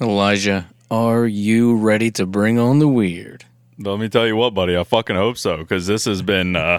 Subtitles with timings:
[0.00, 3.44] Elijah, are you ready to bring on the weird?
[3.78, 4.76] Let me tell you what, buddy.
[4.76, 6.78] I fucking hope so, because this has been uh,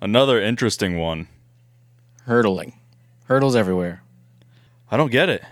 [0.00, 1.26] another interesting one.
[2.26, 2.74] Hurdling.
[3.24, 4.02] Hurdles everywhere.
[4.90, 5.42] I don't get it.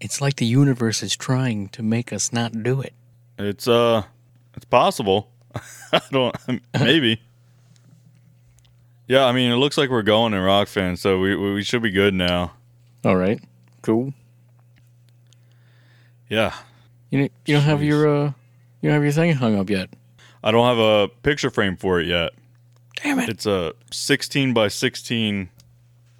[0.00, 2.94] It's like the universe is trying to make us not do it.
[3.38, 4.04] It's uh,
[4.56, 5.30] it's possible.
[5.92, 6.34] I don't.
[6.72, 7.20] Maybe.
[9.08, 11.82] Yeah, I mean, it looks like we're going in Rockfin, so we we we should
[11.82, 12.52] be good now.
[13.04, 13.42] All right.
[13.82, 14.14] Cool.
[16.30, 16.54] Yeah,
[17.10, 18.24] You you don't have your uh
[18.80, 19.90] you don't have your thing hung up yet.
[20.42, 22.32] I don't have a picture frame for it yet.
[23.02, 23.28] Damn it.
[23.28, 25.50] It's a 16 by 16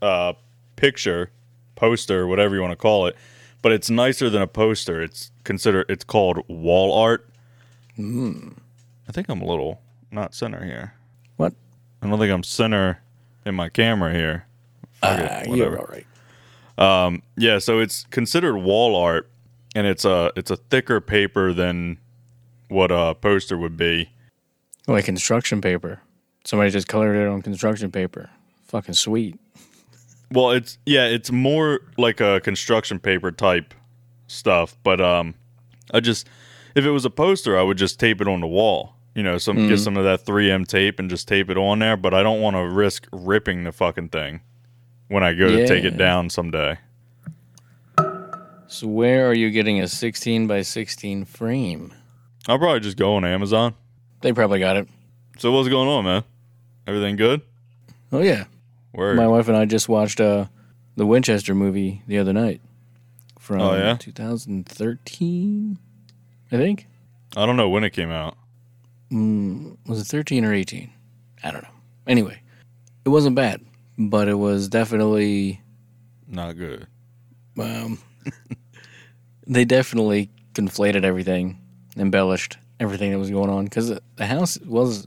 [0.03, 0.33] uh,
[0.77, 1.31] picture,
[1.75, 3.17] poster, whatever you want to call it.
[3.63, 5.01] But it's nicer than a poster.
[5.01, 7.27] It's consider it's called wall art.
[7.99, 9.81] I think I'm a little
[10.11, 10.95] not center here.
[11.37, 11.53] What?
[12.03, 13.01] I don't think I'm center
[13.47, 14.47] in my camera here.
[15.03, 16.07] Ah, you're all right.
[16.79, 19.31] Um, Yeah, so it's considered wall art,
[19.75, 21.99] and it's a it's a thicker paper than
[22.69, 24.11] what a poster would be.
[24.87, 26.01] Like construction paper.
[26.45, 28.31] Somebody just colored it on construction paper.
[28.69, 29.39] Fucking sweet.
[30.33, 33.75] Well, it's yeah, it's more like a construction paper type
[34.27, 34.77] stuff.
[34.83, 35.35] But um,
[35.93, 36.29] I just
[36.75, 38.95] if it was a poster, I would just tape it on the wall.
[39.15, 41.97] You know, some get some of that 3M tape and just tape it on there.
[41.97, 44.41] But I don't want to risk ripping the fucking thing
[45.09, 46.79] when I go to take it down someday.
[48.71, 51.93] So where are you getting a 16 by 16 frame?
[52.47, 53.75] I'll probably just go on Amazon.
[54.21, 54.89] They probably got it.
[55.39, 56.23] So what's going on, man?
[56.87, 57.43] Everything good?
[58.13, 58.45] Oh yeah.
[58.93, 59.17] Word.
[59.17, 60.47] My wife and I just watched uh
[60.97, 62.61] the Winchester movie the other night
[63.39, 63.97] from Oh, yeah?
[63.97, 65.79] 2013,
[66.53, 66.87] I think.
[67.37, 68.37] I don't know when it came out.
[69.11, 70.91] Was it 13 or 18?
[71.43, 71.71] I don't know.
[72.07, 72.41] Anyway,
[73.05, 73.61] it wasn't bad,
[73.99, 75.61] but it was definitely
[76.29, 76.87] Not good.
[77.59, 77.99] um,
[79.47, 81.59] they definitely conflated everything,
[81.97, 85.07] embellished everything that was going on because the house was,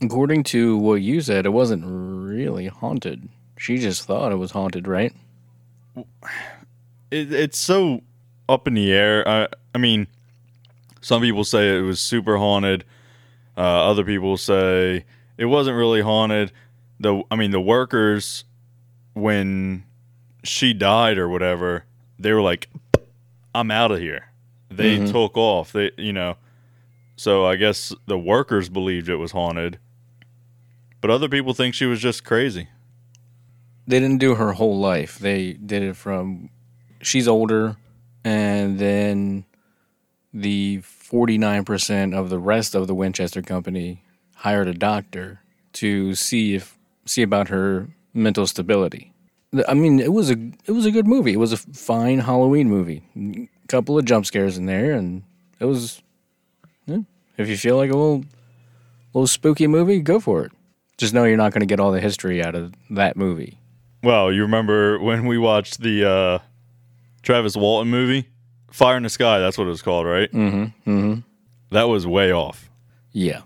[0.00, 3.28] according to what you said, it wasn't really haunted.
[3.56, 5.12] She just thought it was haunted, right?
[7.10, 8.02] it, it's so
[8.48, 9.26] up in the air.
[9.28, 10.06] I, I mean,
[11.00, 12.84] some people say it was super haunted.
[13.56, 15.04] Uh, other people say
[15.36, 16.52] it wasn't really haunted.
[17.00, 18.44] The I mean, the workers
[19.14, 19.84] when
[20.44, 21.84] she died or whatever,
[22.18, 22.68] they were like,
[23.54, 24.30] "I'm out of here."
[24.70, 25.12] They mm-hmm.
[25.12, 25.72] took off.
[25.72, 26.36] They, you know,
[27.16, 29.78] so I guess the workers believed it was haunted,
[31.00, 32.68] but other people think she was just crazy.
[33.86, 35.18] They didn't do her whole life.
[35.18, 36.50] They did it from
[37.00, 37.76] she's older,
[38.24, 39.46] and then
[40.32, 44.02] the 49% of the rest of the Winchester company
[44.36, 45.40] hired a doctor
[45.72, 49.12] to see if see about her mental stability.
[49.66, 50.36] I mean, it was a
[50.66, 51.32] it was a good movie.
[51.32, 53.02] It was a fine Halloween movie.
[53.16, 55.22] A couple of jump scares in there, and
[55.58, 56.02] it was.
[56.86, 56.98] yeah,
[57.38, 58.24] if you feel like a little
[59.14, 60.52] little spooky movie, go for it.
[60.98, 63.58] Just know you're not going to get all the history out of that movie.
[64.02, 66.38] Well, you remember when we watched the uh,
[67.22, 68.28] Travis Walton movie,
[68.70, 69.38] Fire in the Sky?
[69.38, 70.30] That's what it was called, right?
[70.30, 70.90] Mm-hmm.
[70.90, 71.20] Mm-hmm.
[71.70, 72.68] That was way off.
[73.12, 73.42] Yeah.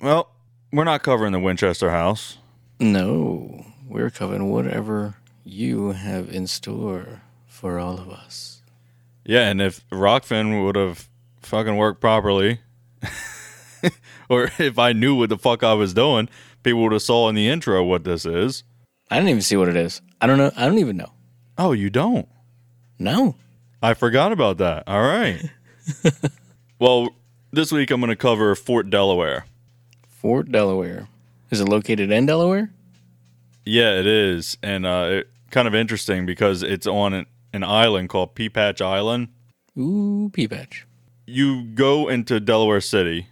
[0.00, 0.30] Well,
[0.72, 2.38] we're not covering the Winchester House.
[2.80, 8.62] No, we're covering whatever you have in store for all of us.
[9.24, 11.08] Yeah, and if Rockfin would have
[11.42, 12.60] fucking worked properly,
[14.28, 16.28] or if I knew what the fuck I was doing,
[16.62, 18.64] people would have saw in the intro what this is.
[19.10, 20.00] I didn't even see what it is.
[20.20, 20.50] I don't know.
[20.56, 21.12] I don't even know.
[21.58, 22.26] Oh, you don't?
[22.98, 23.36] No.
[23.82, 24.84] I forgot about that.
[24.86, 25.42] All right.
[26.78, 27.10] well,
[27.52, 29.44] this week I'm going to cover Fort Delaware.
[30.08, 31.08] Fort Delaware.
[31.50, 32.70] Is it located in Delaware?
[33.64, 38.08] Yeah, it is, and uh, it, kind of interesting because it's on an, an island
[38.08, 39.28] called Peapatch Island.
[39.78, 40.86] Ooh, pea patch.
[41.26, 43.28] You go into Delaware City,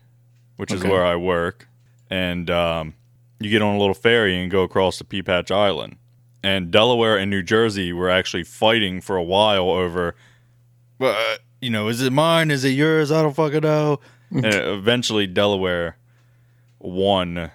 [0.57, 1.69] which is where I work,
[2.09, 2.95] and um,
[3.41, 5.97] you get on a little ferry and go across the Peapatch Island.
[6.43, 10.15] and Delaware and New Jersey were actually fighting for a while over,
[11.01, 12.51] uh, you know, is it mine?
[12.51, 13.11] Is it yours?
[13.13, 14.01] I don't fucking know.
[14.31, 15.99] and eventually, Delaware
[16.79, 17.51] won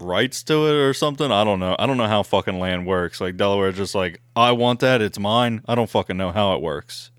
[0.00, 1.30] rights to it or something.
[1.30, 1.76] I don't know.
[1.78, 3.20] I don't know how fucking land works.
[3.20, 5.00] Like Delaware, just like I want that.
[5.02, 5.62] It's mine.
[5.66, 7.10] I don't fucking know how it works.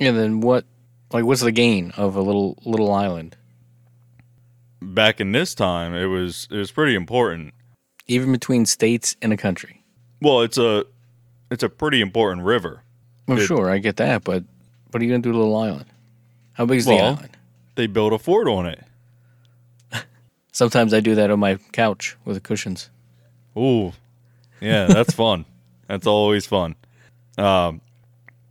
[0.00, 0.64] And then what?
[1.12, 3.36] Like, what's the gain of a little little island?
[4.82, 7.54] Back in this time, it was it was pretty important.
[8.06, 9.82] Even between states and a country.
[10.20, 10.84] Well, it's a
[11.50, 12.82] it's a pretty important river.
[13.26, 14.44] Well, It- sure, I get that, but
[14.90, 15.86] what are you gonna do to a little island?
[16.52, 17.36] How big is the island?
[17.76, 18.84] They built a fort on it.
[20.54, 22.88] Sometimes I do that on my couch with the cushions.
[23.58, 23.92] Ooh,
[24.60, 25.46] yeah, that's fun.
[25.88, 26.76] That's always fun.
[27.36, 27.80] Um,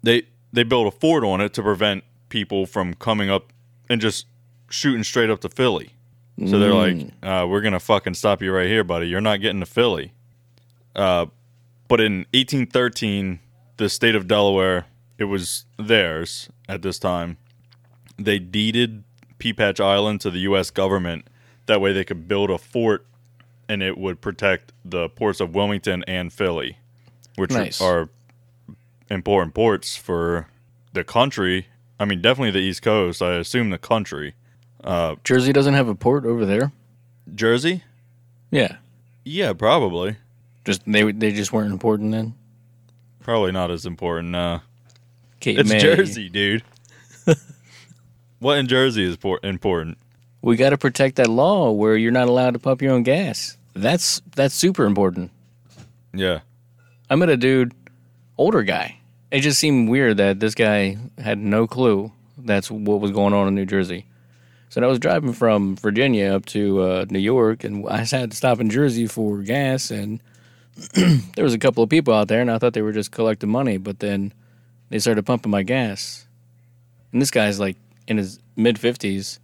[0.03, 3.53] they they built a fort on it to prevent people from coming up
[3.89, 4.25] and just
[4.69, 5.93] shooting straight up to Philly.
[6.45, 9.07] So they're like, uh, "We're gonna fucking stop you right here, buddy.
[9.07, 10.11] You're not getting to Philly."
[10.93, 11.27] Uh,
[11.87, 13.39] but in 1813,
[13.77, 17.37] the state of Delaware, it was theirs at this time.
[18.17, 19.05] They deeded
[19.39, 20.69] Peapatch Island to the U.S.
[20.69, 21.27] government.
[21.65, 23.05] That way, they could build a fort
[23.69, 26.77] and it would protect the ports of Wilmington and Philly,
[27.35, 27.79] which Nice.
[27.81, 28.09] are
[29.09, 30.47] important ports for
[30.91, 31.67] the country.
[31.99, 33.21] I mean, definitely the East Coast.
[33.21, 34.35] I assume the country.
[35.23, 36.73] Jersey doesn't have a port over there.
[37.33, 37.83] Jersey?
[38.51, 38.77] Yeah,
[39.23, 40.17] Yeah, probably.
[40.65, 42.33] just they they just weren't important then.
[43.21, 44.35] Probably not as important.
[44.35, 44.59] Uh,
[45.39, 45.79] Cape it's May.
[45.79, 46.63] Jersey, dude.
[48.39, 49.97] what in Jersey is por- important?
[50.43, 53.57] We got to protect that law where you're not allowed to pump your own gas.
[53.73, 55.31] That's that's super important.
[56.13, 56.41] Yeah.
[57.09, 57.73] I met a dude,
[58.37, 58.99] older guy.
[59.31, 63.47] It just seemed weird that this guy had no clue that's what was going on
[63.47, 64.05] in New Jersey.
[64.69, 68.37] So I was driving from Virginia up to uh, New York, and I had to
[68.37, 69.91] stop in Jersey for gas.
[69.91, 70.19] And
[71.35, 73.49] there was a couple of people out there, and I thought they were just collecting
[73.49, 73.77] money.
[73.77, 74.33] But then
[74.89, 76.27] they started pumping my gas,
[77.11, 79.39] and this guy's like in his mid fifties.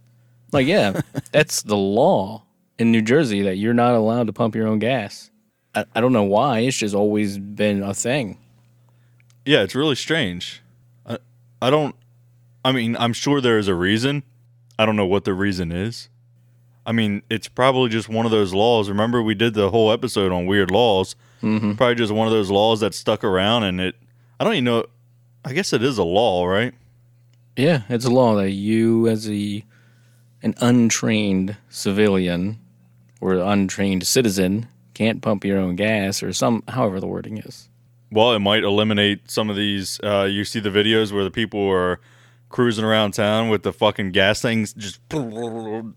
[0.52, 1.00] Like, yeah,
[1.32, 2.42] that's the law
[2.78, 5.30] in New Jersey that you're not allowed to pump your own gas.
[5.74, 6.60] I, I don't know why.
[6.60, 8.38] It's just always been a thing.
[9.44, 10.62] Yeah, it's really strange.
[11.06, 11.18] I,
[11.62, 11.94] I don't.
[12.64, 14.22] I mean, I'm sure there is a reason.
[14.78, 16.08] I don't know what the reason is.
[16.86, 18.88] I mean, it's probably just one of those laws.
[18.88, 21.14] Remember, we did the whole episode on weird laws.
[21.42, 21.74] Mm-hmm.
[21.74, 23.94] Probably just one of those laws that stuck around, and it.
[24.38, 24.86] I don't even know.
[25.44, 26.74] I guess it is a law, right?
[27.56, 29.64] Yeah, it's a law that you, as a
[30.42, 32.58] an untrained civilian
[33.20, 37.68] or untrained citizen, can't pump your own gas or some, however the wording is.
[38.10, 40.00] Well, it might eliminate some of these.
[40.02, 42.00] Uh, you see the videos where the people are
[42.48, 45.00] cruising around town with the fucking gas things just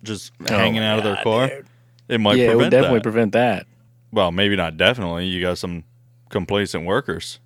[0.04, 1.48] just hanging my out of their car.
[1.48, 1.66] dude.
[2.07, 2.44] It might prevent that.
[2.45, 3.04] yeah, it would definitely that.
[3.04, 3.68] prevent that.
[4.12, 5.25] well, maybe not definitely.
[5.25, 5.84] You got some
[6.30, 7.40] complacent workers.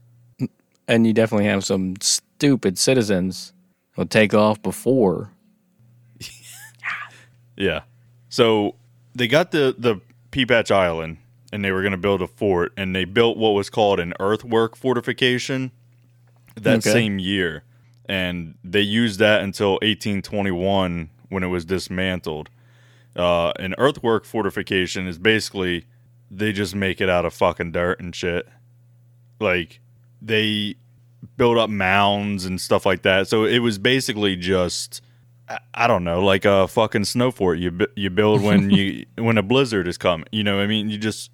[0.88, 3.54] And you definitely have some stupid citizens
[3.92, 5.32] who'll take off before.
[7.58, 7.82] Yeah.
[8.30, 8.76] So
[9.16, 10.00] they got the the
[10.32, 11.18] Peapatch Island,
[11.52, 14.14] and they were going to build a fort, and they built what was called an
[14.20, 15.72] earthwork fortification
[16.56, 16.92] that Okay.
[16.92, 17.64] same year,
[18.08, 22.50] and they used that until 1821 when it was dismantled.
[23.16, 25.86] Uh, an earthwork fortification is basically
[26.30, 28.48] they just make it out of fucking dirt and shit.
[29.40, 29.80] Like
[30.22, 30.76] they
[31.38, 33.28] build up mounds and stuff like that.
[33.28, 35.02] So it was basically just
[35.74, 39.44] I- don't know, like a fucking snow fort you you build when you when a
[39.44, 40.28] blizzard is coming.
[40.32, 41.32] You know, what I mean, you just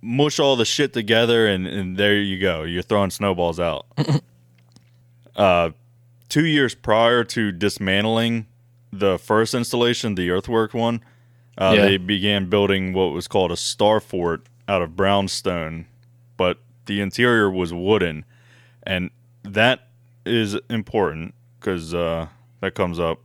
[0.00, 2.62] mush all the shit together, and, and there you go.
[2.62, 3.86] You're throwing snowballs out.
[5.36, 5.70] uh,
[6.28, 8.46] two years prior to dismantling
[8.92, 11.02] the first installation, the earthwork one,
[11.58, 11.82] uh, Yeah.
[11.86, 15.86] they began building what was called a star fort out of brownstone,
[16.36, 18.24] but the interior was wooden,
[18.84, 19.10] and
[19.42, 19.88] that
[20.24, 22.28] is important because uh,
[22.60, 23.20] that comes up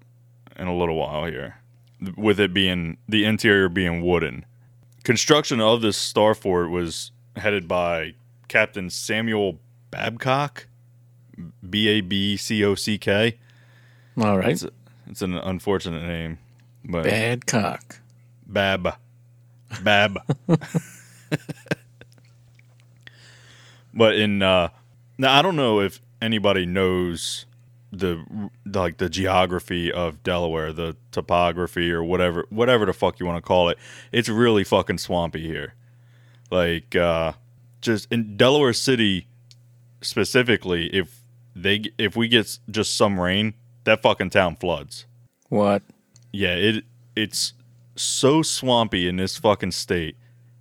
[0.56, 1.58] in a little while here,
[2.16, 4.46] with it being the interior being wooden.
[5.04, 8.14] Construction of this star fort was headed by
[8.48, 9.60] Captain Samuel
[9.90, 10.68] Babcock,
[11.68, 13.38] B A B C O C K.
[14.18, 14.50] All right.
[14.50, 14.66] It's,
[15.08, 16.38] it's an unfortunate name,
[16.84, 18.00] but Bad cock.
[18.46, 18.96] Bab.
[19.84, 20.20] Bab.
[23.94, 24.70] but in uh
[25.18, 27.46] now I don't know if anybody knows
[27.92, 33.38] the, like the geography of Delaware, the topography or whatever whatever the fuck you want
[33.38, 33.78] to call it.
[34.12, 35.76] It's really fucking swampy here.
[36.50, 37.34] Like uh
[37.82, 39.28] just in Delaware City
[40.02, 41.22] specifically if
[41.56, 45.06] they if we get just some rain, that fucking town floods.
[45.50, 45.84] What?
[46.32, 47.54] Yeah, it it's
[47.96, 50.16] so swampy in this fucking state.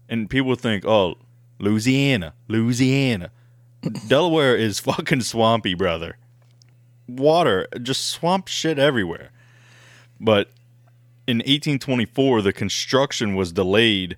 [0.08, 1.14] And people think, "Oh,
[1.60, 3.30] Louisiana, Louisiana.
[4.08, 6.16] Delaware is fucking swampy, brother.
[7.16, 9.30] Water, just swamp shit everywhere.
[10.20, 10.50] But
[11.26, 14.16] in 1824, the construction was delayed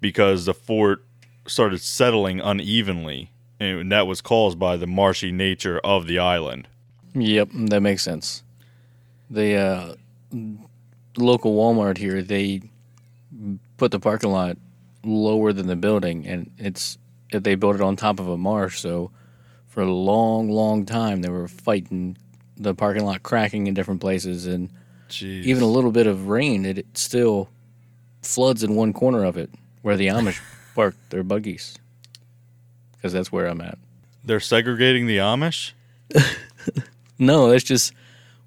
[0.00, 1.04] because the fort
[1.46, 6.68] started settling unevenly, and that was caused by the marshy nature of the island.
[7.14, 8.42] Yep, that makes sense.
[9.30, 9.94] The uh,
[11.16, 12.62] local Walmart here, they
[13.76, 14.56] put the parking lot
[15.04, 16.98] lower than the building, and it's
[17.30, 18.80] they built it on top of a marsh.
[18.80, 19.10] So
[19.66, 22.16] for a long, long time, they were fighting
[22.56, 24.70] the parking lot cracking in different places, and
[25.08, 25.44] Jeez.
[25.44, 27.48] even a little bit of rain, it, it still
[28.22, 29.50] floods in one corner of it
[29.82, 30.40] where the Amish
[30.74, 31.76] park their buggies.
[32.92, 33.78] Because that's where I'm at.
[34.24, 35.72] they're segregating the Amish.
[37.18, 37.94] No, that's just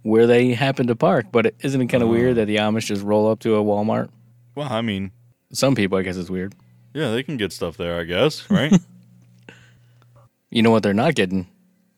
[0.03, 1.27] where they happen to park.
[1.31, 2.11] But isn't it kind of uh.
[2.11, 4.09] weird that the Amish just roll up to a Walmart?
[4.53, 5.11] Well, I mean,
[5.53, 6.53] Some people, I guess, it's weird.
[6.93, 8.71] yeah, they can get stuff there, I guess, right?
[10.51, 11.47] You know what they're not getting?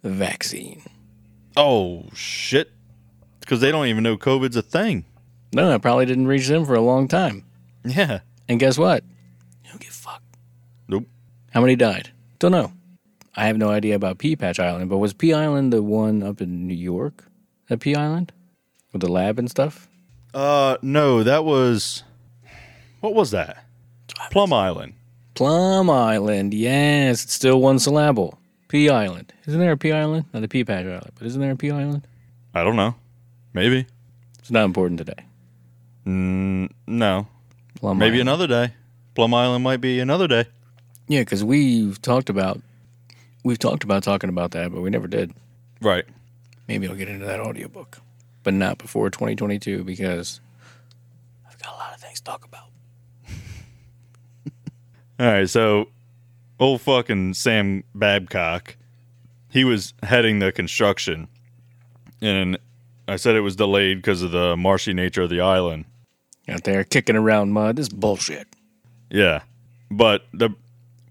[0.01, 0.81] The vaccine.
[1.57, 2.71] Oh shit!
[3.39, 5.05] Because they don't even know COVID's a thing.
[5.53, 7.43] No, it probably didn't reach them for a long time.
[7.83, 8.19] Yeah.
[8.47, 9.03] And guess what?
[9.63, 10.37] You don't get fucked.
[10.87, 11.07] Nope.
[11.51, 12.11] How many died?
[12.39, 12.71] Don't know.
[13.35, 16.41] I have no idea about Pea Patch Island, but was Pea Island the one up
[16.41, 17.25] in New York?
[17.67, 18.31] That Pea Island?
[18.91, 19.87] With the lab and stuff?
[20.33, 22.03] Uh, no, that was.
[22.99, 23.63] What was that?
[24.31, 24.93] Plum Island.
[25.33, 28.37] Plum Island, yes, it's still one syllable.
[28.71, 29.33] Pea Island.
[29.47, 30.25] Isn't there a Pea Island?
[30.31, 32.07] Not a Pea Patch Island, but isn't there a Pea Island?
[32.53, 32.95] I don't know.
[33.53, 33.85] Maybe.
[34.39, 35.25] It's not important today.
[36.07, 37.27] Mm, no.
[37.75, 38.29] Plum Maybe Island.
[38.29, 38.73] another day.
[39.13, 40.45] Plum Island might be another day.
[41.09, 42.61] Yeah, because we've talked about
[43.43, 45.33] we've talked about talking about that, but we never did.
[45.81, 46.05] Right.
[46.69, 47.99] Maybe I'll get into that audiobook.
[48.43, 50.39] But not before 2022 because
[51.45, 52.67] I've got a lot of things to talk about.
[55.19, 55.49] All right.
[55.49, 55.89] So,
[56.61, 58.77] old fucking Sam Babcock,
[59.49, 61.27] he was heading the construction,
[62.21, 62.57] and
[63.07, 65.85] I said it was delayed because of the marshy nature of the island.
[66.47, 67.75] Out there kicking around mud.
[67.75, 68.47] This is bullshit.
[69.09, 69.41] Yeah.
[69.89, 70.51] But the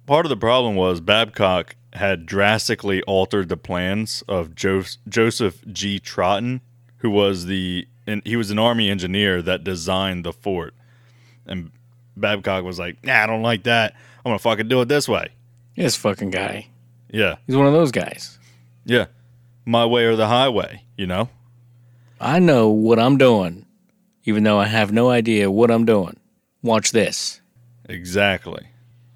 [0.06, 5.98] part of the problem was Babcock had drastically altered the plans of jo- Joseph G.
[5.98, 6.60] Totten,
[6.98, 10.74] who was the and he was an army engineer that designed the fort.
[11.46, 11.70] And
[12.16, 13.94] Babcock was like, "Nah, I don't like that.
[14.24, 15.28] I'm gonna fucking do it this way."
[15.80, 16.66] This fucking guy.
[17.10, 18.38] Yeah, He's one of those guys.
[18.84, 19.06] yeah,
[19.64, 20.84] my way or the highway.
[20.96, 21.30] You know.
[22.20, 23.64] I know what I'm doing,
[24.24, 26.20] even though I have no idea what I'm doing.
[26.62, 27.40] Watch this.
[27.88, 28.66] Exactly.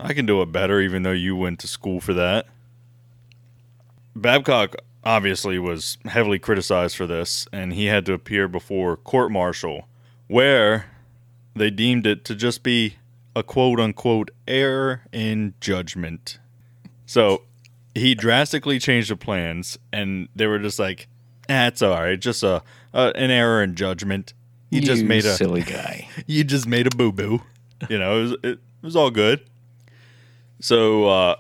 [0.01, 2.47] I can do it better, even though you went to school for that.
[4.17, 9.87] Babcock obviously was heavily criticized for this, and he had to appear before court martial,
[10.29, 10.87] where
[11.55, 12.97] they deemed it to just be
[13.37, 16.39] a quote unquote error in judgment.
[17.07, 17.43] So
[17.95, 21.07] he drastically changed the plans, and they were just like,
[21.49, 24.33] "Ah, it's all right, just a, a an error in judgment."
[24.71, 26.09] You just made a silly guy.
[26.27, 27.43] you just made a boo boo.
[27.89, 29.41] You know, it was, it was all good.
[30.61, 31.37] So, uh,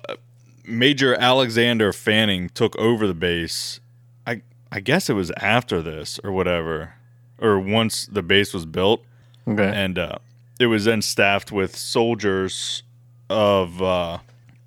[0.66, 3.80] Major Alexander Fanning took over the base.
[4.26, 6.94] I I guess it was after this or whatever,
[7.38, 9.04] or once the base was built,
[9.49, 9.71] Okay.
[9.75, 10.16] and uh,
[10.61, 12.83] it was then staffed with soldiers
[13.30, 14.18] of uh,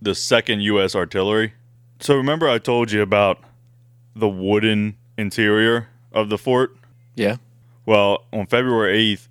[0.02, 0.96] the Second U.S.
[0.96, 1.54] Artillery.
[2.00, 3.40] So, remember I told you about
[4.16, 6.76] the wooden interior of the fort?
[7.16, 7.38] yeah.
[7.86, 9.28] Well, on February 8th,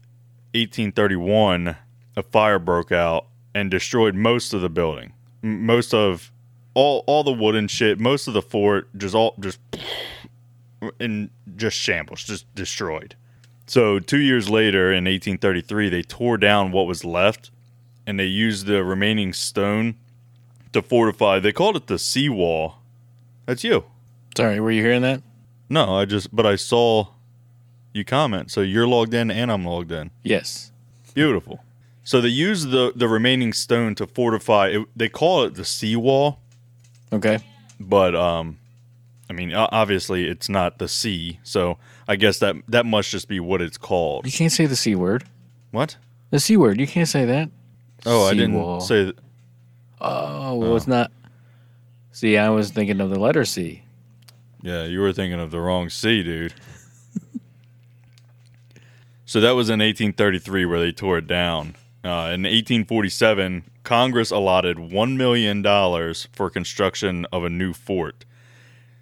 [0.55, 1.77] 1831,
[2.17, 5.13] a fire broke out and destroyed most of the building.
[5.45, 6.33] M- Most of
[6.75, 9.59] all all the wooden shit, most of the fort just all just
[11.01, 13.15] in just shambles, just destroyed.
[13.67, 17.51] So, 2 years later in 1833, they tore down what was left
[18.07, 19.97] and they used the remaining stone
[20.77, 21.39] to fortify.
[21.41, 22.77] They called it the seawall.
[23.47, 23.85] That's you.
[24.37, 25.23] Sorry, were you hearing that?
[25.69, 27.09] No, I just but I saw
[27.93, 28.51] you comment.
[28.51, 30.11] So you're logged in and I'm logged in.
[30.23, 30.71] Yes.
[31.15, 31.61] Beautiful.
[32.05, 34.69] So they use the the remaining stone to fortify.
[34.69, 36.39] It, they call it the seawall,
[37.13, 37.39] Okay.
[37.81, 38.59] but um,
[39.29, 41.41] I mean obviously it's not the sea.
[41.43, 44.27] So I guess that that must just be what it's called.
[44.27, 45.25] You can't say the C word.
[45.73, 45.97] What?
[46.31, 46.79] The C word.
[46.79, 47.51] You can't say that.
[48.05, 48.37] Oh, I Seawall.
[48.37, 49.05] didn't say.
[49.07, 49.17] That.
[50.01, 51.11] Oh, well, it's not.
[52.13, 53.83] See, I was thinking of the letter C.
[54.63, 56.55] Yeah, you were thinking of the wrong C, dude.
[59.25, 61.77] so that was in 1833 where they tore it down.
[62.03, 65.63] Uh, in 1847, Congress allotted $1 million
[66.33, 68.25] for construction of a new fort.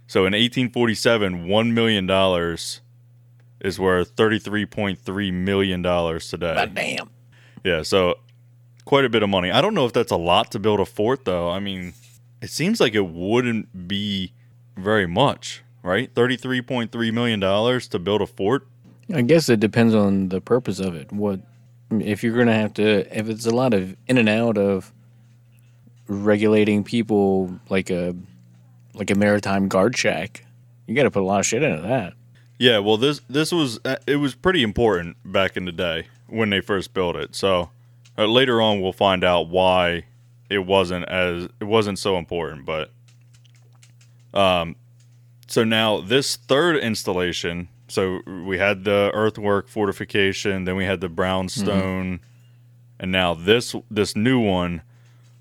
[0.06, 2.10] So in 1847, $1 million
[3.60, 6.54] is worth $33.3 million today.
[6.54, 7.10] God damn.
[7.64, 8.18] Yeah, so
[8.84, 9.50] quite a bit of money.
[9.50, 11.50] I don't know if that's a lot to build a fort, though.
[11.50, 11.94] I mean,
[12.40, 14.32] it seems like it wouldn't be
[14.76, 16.12] very much, right?
[16.14, 18.66] Thirty-three point three million dollars to build a fort.
[19.14, 21.12] I guess it depends on the purpose of it.
[21.12, 21.40] What
[21.90, 23.18] if you're going to have to?
[23.18, 24.92] If it's a lot of in and out of
[26.08, 28.14] regulating people, like a
[28.94, 30.44] like a maritime guard shack,
[30.86, 32.14] you got to put a lot of shit into that.
[32.58, 36.50] Yeah, well, this this was uh, it was pretty important back in the day when
[36.50, 37.34] they first built it.
[37.34, 37.70] So
[38.18, 40.04] uh, later on, we'll find out why
[40.50, 42.64] it wasn't as it wasn't so important.
[42.66, 42.90] But
[44.32, 44.76] um,
[45.46, 47.68] so now this third installation.
[47.86, 52.20] So we had the earthwork fortification, then we had the brownstone,
[52.98, 54.82] and now this this new one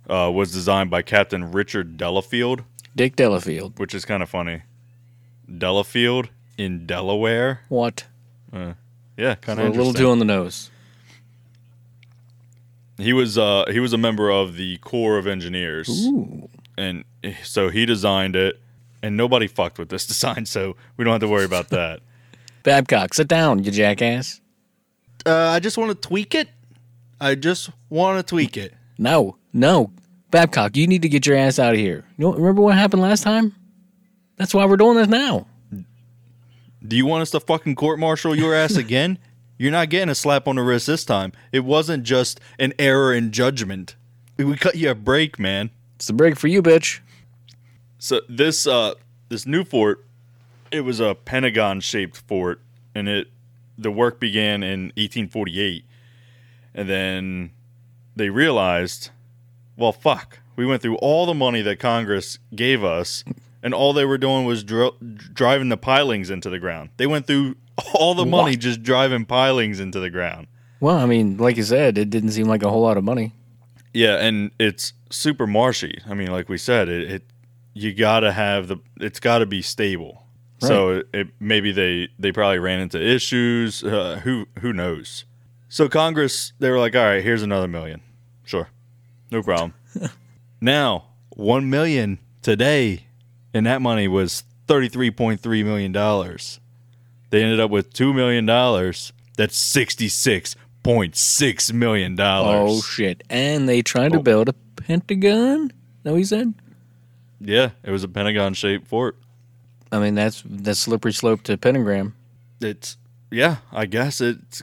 [0.10, 2.64] uh, was designed by Captain Richard Delafield,
[2.96, 3.80] Dick Delafield.
[3.80, 4.64] which is kind of funny.
[5.58, 7.62] Delafield in Delaware.
[7.70, 8.06] What?
[9.18, 10.70] Yeah, kind of A little too on the nose.
[12.98, 16.48] He was uh he was a member of the Corps of Engineers, Ooh.
[16.78, 17.04] and
[17.44, 18.60] so he designed it.
[19.02, 22.00] And nobody fucked with this design, so we don't have to worry about that.
[22.64, 24.40] Babcock, sit down, you jackass.
[25.26, 26.48] uh, I just want to tweak it.
[27.20, 28.74] I just want to tweak it.
[28.98, 29.92] No, no.
[30.32, 32.06] Babcock, you need to get your ass out of here.
[32.18, 33.54] You don't remember what happened last time?
[34.38, 35.48] That's why we're doing this now.
[36.86, 39.20] Do you want us to fucking court martial your ass again?
[39.64, 41.32] You're not getting a slap on the wrist this time.
[41.54, 43.96] It wasn't just an error in judgment.
[44.36, 45.70] We cut you a break, man.
[45.96, 47.00] It's a break for you, bitch.
[47.98, 48.96] So this uh
[49.30, 50.04] this new fort,
[50.70, 52.60] it was a pentagon shaped fort,
[52.94, 53.30] and it
[53.78, 55.86] the work began in 1848,
[56.76, 57.52] and then
[58.18, 59.12] they realized,
[59.78, 63.24] well, fuck, we went through all the money that Congress gave us,
[63.64, 64.94] and all they were doing was dr-
[65.34, 66.90] driving the pilings into the ground.
[66.98, 67.56] They went through
[67.96, 68.60] all the money What?
[68.60, 70.46] just driving pilings into the ground.
[70.80, 73.34] Well, I mean, like you said, it didn't seem like a whole lot of money.
[73.94, 76.00] Yeah, and it's super marshy.
[76.08, 77.24] I mean, like we said, it, it
[77.74, 80.20] you gotta have the it's got to be stable.
[80.60, 83.84] So it, it, maybe they they probably ran into issues.
[83.84, 85.26] Uh, who who knows?
[85.70, 88.02] So Congress they were like, all right, here's another million.
[88.46, 88.70] Sure,
[89.32, 89.74] no problem.
[90.62, 93.08] now one million today,
[93.54, 96.60] and that money was thirty three point three million dollars.
[97.30, 99.12] They ended up with two million dollars.
[99.38, 102.72] That's sixty six point six million dollars.
[102.72, 103.24] Oh shit!
[103.30, 104.22] And they tried to Oh.
[104.24, 105.72] build a pentagon.
[106.06, 106.54] No, he said.
[107.40, 109.18] Yeah, it was a pentagon shaped fort.
[109.92, 112.16] I mean, that's that's slippery slope to pentagram.
[112.62, 112.98] It's
[113.32, 114.62] yeah, I guess it's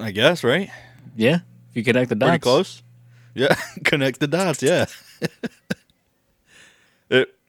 [0.00, 0.70] I guess, right?
[1.16, 2.30] Yeah, if you connect the dots.
[2.30, 2.82] Pretty close.
[3.34, 4.86] Yeah, connect the dots, yeah.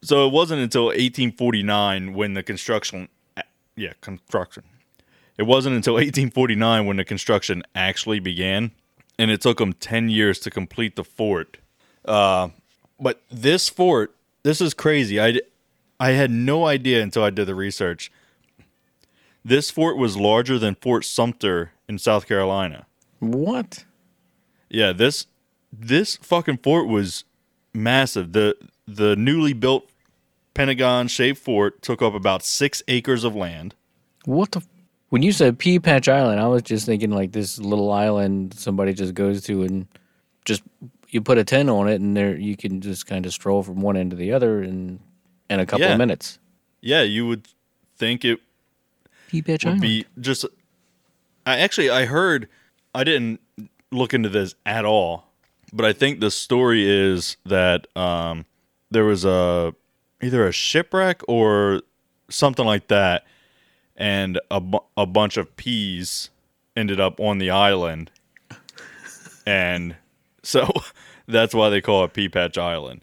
[0.02, 3.10] so it wasn't until 1849 when the construction
[3.80, 4.64] yeah, construction.
[5.38, 8.72] It wasn't until 1849 when the construction actually began,
[9.18, 11.58] and it took them 10 years to complete the fort.
[12.04, 12.50] Uh,
[13.00, 15.20] but this fort, this is crazy.
[15.20, 15.40] I,
[16.00, 18.12] I had no idea until I did the research.
[19.46, 22.86] This fort was larger than Fort Sumter in South Carolina.
[23.20, 23.86] What?
[24.70, 25.28] Yeah, this
[25.72, 27.24] this fucking fort was
[27.74, 28.34] massive.
[28.34, 29.89] The the newly built
[30.64, 33.76] Pentagon shaped fort took up about six acres of land.
[34.26, 34.60] What the?
[34.60, 34.68] f-
[35.08, 38.94] When you said Pea Patch Island, I was just thinking like this little island somebody
[38.94, 39.88] just goes to and
[40.44, 40.62] just
[41.08, 43.80] you put a tent on it and there you can just kind of stroll from
[43.82, 45.00] one end to the other in
[45.50, 45.94] in a couple Yeah.
[45.94, 46.40] of minutes.
[46.82, 47.48] Yeah, you would
[47.96, 48.42] think it
[49.30, 49.82] Pea Patch would Island.
[49.82, 50.44] be just.
[51.46, 52.50] I actually I heard
[52.94, 53.40] I didn't
[53.94, 55.24] look into this at all,
[55.72, 58.46] but I think the story is that um,
[58.92, 59.74] there was a
[60.22, 61.82] either a shipwreck or
[62.30, 63.26] something like that,
[63.96, 66.30] and a bu- a bunch of peas
[66.76, 68.12] ended up on the island,
[69.46, 69.96] and
[70.44, 70.70] so
[71.28, 73.02] that's why they call it Pea Patch Island.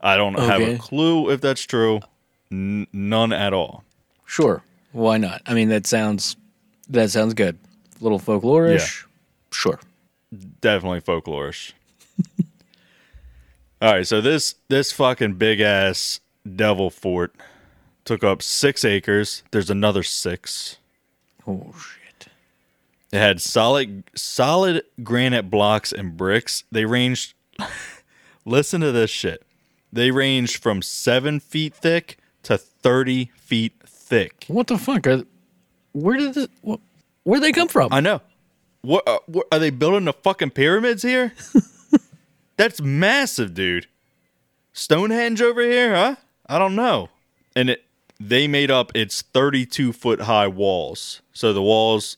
[0.00, 2.00] I don't have a clue if that's true.
[2.50, 3.84] N- none at all.
[4.24, 4.62] Sure.
[4.92, 5.42] Why not?
[5.46, 6.36] I mean, that sounds
[6.88, 7.58] that sounds good.
[8.00, 9.04] A little folklorish.
[9.52, 9.78] Sure.
[10.60, 11.72] definitely folklorish.
[13.82, 17.34] All right, so this this fucking big ass devil fort
[18.04, 19.42] took up six acres.
[19.50, 20.78] There's another six.
[21.46, 22.28] Oh shit.
[23.12, 26.64] It had solid solid granite blocks and bricks.
[26.72, 27.34] They ranged.
[28.44, 29.42] listen to this shit.
[29.92, 34.44] They ranged from seven feet thick to thirty feet thick.
[34.48, 35.06] What the fuck?
[35.06, 35.24] Are,
[35.92, 36.48] where did this?
[36.62, 36.80] What,
[37.24, 37.92] where'd they come from?
[37.92, 38.20] I know.
[38.82, 41.32] What, uh, what are they building the fucking pyramids here?
[42.56, 43.88] That's massive, dude.
[44.72, 46.16] Stonehenge over here, huh?
[46.48, 47.08] I don't know.
[47.54, 47.84] And it
[48.18, 51.20] they made up its 32 foot high walls.
[51.32, 52.16] So the walls,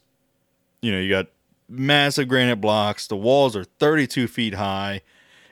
[0.80, 1.26] you know, you got
[1.68, 3.06] massive granite blocks.
[3.08, 5.02] The walls are 32 feet high.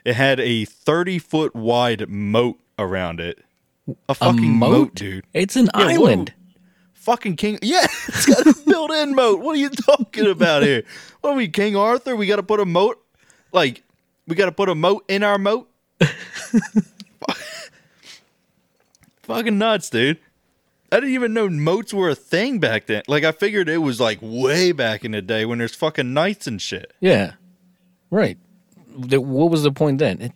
[0.04, 3.40] It had a 30 foot wide moat around it.
[4.08, 4.70] A fucking moat?
[4.70, 4.94] moat?
[4.94, 5.24] dude.
[5.34, 6.32] It's an Yeah, what- island.
[6.94, 7.58] Fucking King.
[7.62, 9.38] Yeah, it's got a built in moat.
[9.40, 10.82] What are you talking about here?
[11.20, 12.16] What are we, King Arthur?
[12.16, 13.00] We got to put a moat?
[13.52, 13.84] Like,
[14.26, 15.68] we got to put a moat in our moat?
[19.26, 20.18] Fucking nuts, dude.
[20.92, 23.02] I didn't even know moats were a thing back then.
[23.08, 26.46] Like, I figured it was like way back in the day when there's fucking knights
[26.46, 26.92] and shit.
[27.00, 27.32] Yeah,
[28.08, 28.38] right.
[28.96, 30.20] The- what was the point then?
[30.22, 30.32] It,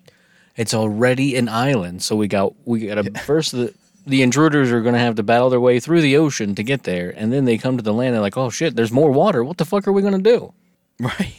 [0.56, 3.72] it's already an island, so we got we got to first the
[4.06, 6.82] the intruders are going to have to battle their way through the ocean to get
[6.82, 9.44] there, and then they come to the land and like, oh shit, there's more water.
[9.44, 10.52] What the fuck are we going to do?
[11.00, 11.32] Right.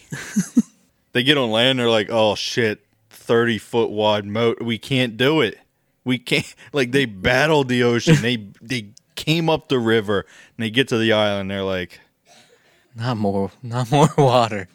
[1.11, 4.59] they get on land, they're like, oh shit, 30 foot wide moat.
[4.59, 5.59] We can't do it.
[6.03, 6.53] We can't.
[6.73, 8.15] Like, they battled the ocean.
[8.21, 10.25] they they came up the river
[10.57, 11.51] and they get to the island.
[11.51, 11.99] They're like,
[12.95, 14.67] Not more, not more water.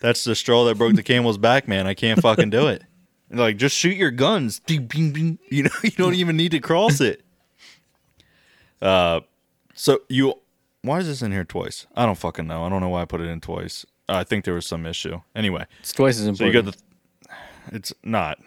[0.00, 1.86] that's the straw that broke the camel's back, man.
[1.86, 2.82] I can't fucking do it.
[3.30, 4.60] Like, just shoot your guns.
[4.60, 5.38] Bing, bing, bing.
[5.50, 7.24] You know, you don't even need to cross it.
[8.80, 9.20] Uh,
[9.74, 10.34] so you,
[10.82, 11.86] why is this in here twice?
[11.96, 12.64] I don't fucking know.
[12.64, 13.84] I don't know why I put it in twice.
[14.08, 15.20] I think there was some issue.
[15.34, 16.76] Anyway, It's twice as So you important.
[16.76, 17.30] got
[17.70, 17.76] the.
[17.76, 18.38] It's not.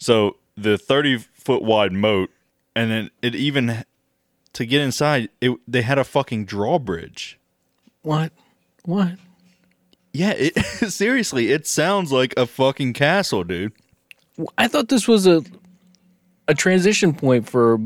[0.00, 2.30] So the thirty foot wide moat,
[2.74, 3.84] and then it even
[4.54, 7.38] to get inside, it they had a fucking drawbridge.
[8.02, 8.32] what?
[8.84, 9.12] What?
[10.12, 10.58] Yeah, it
[10.90, 13.72] seriously, it sounds like a fucking castle, dude.
[14.58, 15.44] I thought this was a
[16.48, 17.78] a transition point for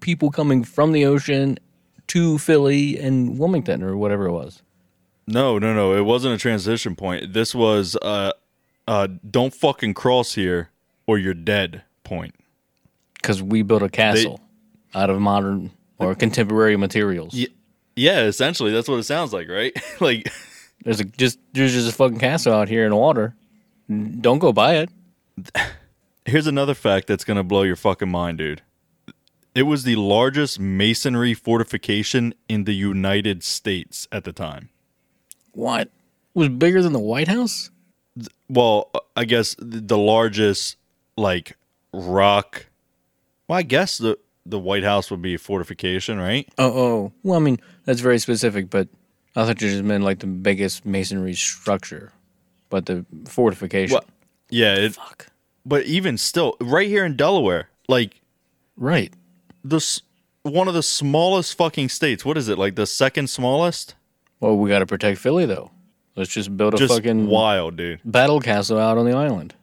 [0.00, 1.58] people coming from the ocean
[2.06, 4.62] to Philly and Wilmington or whatever it was.
[5.26, 5.94] No, no, no.
[5.94, 7.32] It wasn't a transition point.
[7.32, 8.32] This was uh
[8.86, 10.70] uh don't fucking cross here
[11.06, 12.34] or you're dead point.
[13.14, 14.40] because we built a castle
[14.94, 17.34] out of modern or contemporary materials.
[17.34, 17.48] Yeah,
[17.96, 19.72] yeah, essentially that's what it sounds like, right?
[20.00, 20.30] like
[20.84, 23.34] There's a just there's just a fucking castle out here in the water.
[24.20, 24.90] Don't go by it.
[26.26, 28.62] Here's another fact that's going to blow your fucking mind, dude.
[29.54, 34.70] It was the largest masonry fortification in the United States at the time.
[35.52, 35.90] What it
[36.34, 37.70] was bigger than the White House?
[38.48, 40.76] Well, uh, I guess the largest
[41.16, 41.56] like
[41.92, 42.66] rock.
[43.48, 46.48] Well, I guess the the White House would be a fortification, right?
[46.58, 47.12] Oh, oh.
[47.22, 48.88] Well, I mean that's very specific, but
[49.36, 52.12] I thought you just meant like the biggest masonry structure,
[52.70, 53.94] but the fortification.
[53.94, 54.04] Well,
[54.50, 55.28] yeah, it, Fuck.
[55.64, 58.20] but even still, right here in Delaware, like
[58.76, 59.12] Right.
[59.64, 60.02] the s-
[60.42, 62.24] one of the smallest fucking states.
[62.24, 62.58] What is it?
[62.58, 63.94] Like the second smallest?
[64.40, 65.70] Well, we got to protect Philly though.
[66.16, 68.00] Let's just build a Just fucking wild, dude.
[68.04, 69.54] battle castle out on the island.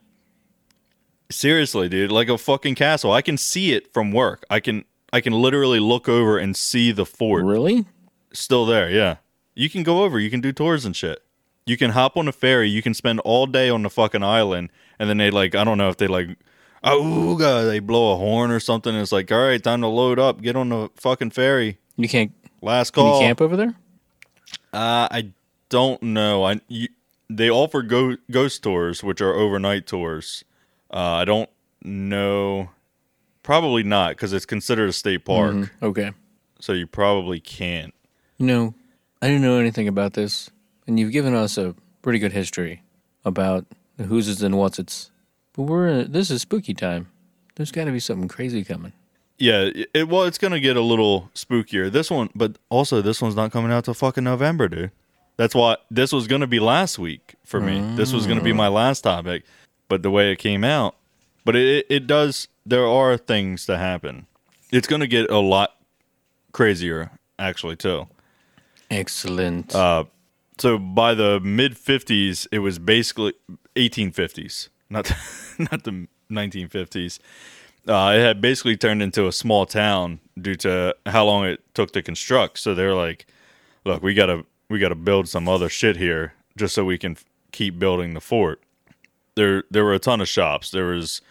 [1.32, 3.12] Seriously, dude, like a fucking castle.
[3.12, 4.44] I can see it from work.
[4.50, 7.86] I can I can literally look over and see the fort Really?
[8.34, 8.90] still there.
[8.90, 9.18] Yeah.
[9.56, 11.22] You can go over, you can do tours and shit.
[11.66, 14.70] You can hop on a ferry, you can spend all day on the fucking island
[15.00, 16.38] and then they like I don't know if they like
[16.84, 18.96] ooga, they blow a horn or something.
[18.96, 20.42] It's like, "All right, time to load up.
[20.42, 21.78] Get on the fucking ferry.
[21.98, 22.32] You can't.
[22.62, 23.04] Last call.
[23.06, 23.76] Can call." you camp over there?
[24.74, 25.32] Uh, I
[25.70, 26.44] don't know.
[26.44, 26.88] I you,
[27.30, 30.44] they offer go, ghost tours, which are overnight tours.
[30.94, 31.50] Uh, I don't
[31.84, 32.70] know.
[33.44, 35.70] Probably not because it's considered a state park, Mhm.
[35.82, 36.12] Okay.
[36.60, 37.94] so you probably can't.
[38.38, 38.74] You know,
[39.22, 40.52] I didn't know anything about this,
[40.88, 42.84] and you've given us a pretty good history
[43.26, 43.66] about
[43.98, 45.10] the who's and what's its.
[45.54, 47.08] But we're in, this is spooky time.
[47.56, 48.94] There's got to be something crazy coming.
[49.38, 51.92] Yeah, it, well, it's gonna get a little spookier.
[51.92, 54.92] This one, but also this one's not coming out till fucking November, dude.
[55.38, 57.96] That's why this was gonna be last week for me.
[57.96, 59.44] This was gonna be my last topic,
[59.92, 60.96] but the way it came out,
[61.44, 62.48] but it it does.
[62.66, 64.26] There are things that happen.
[64.72, 65.76] It's gonna get a lot
[66.54, 68.08] crazier, actually, too.
[68.90, 69.76] Excellent.
[69.76, 70.06] Uh,
[70.58, 73.34] so by the mid '50s, it was basically
[73.76, 75.12] 1850s, not
[75.60, 77.20] not the 1950s.
[77.86, 81.92] Uh, it had basically turned into a small town due to how long it took
[81.92, 82.60] to construct.
[82.60, 83.26] So they're like,
[83.84, 87.26] "Look, we gotta we gotta build some other shit here just so we can f-
[87.52, 88.62] keep building the fort."
[89.36, 90.72] There there were a ton of shops.
[90.72, 91.22] There was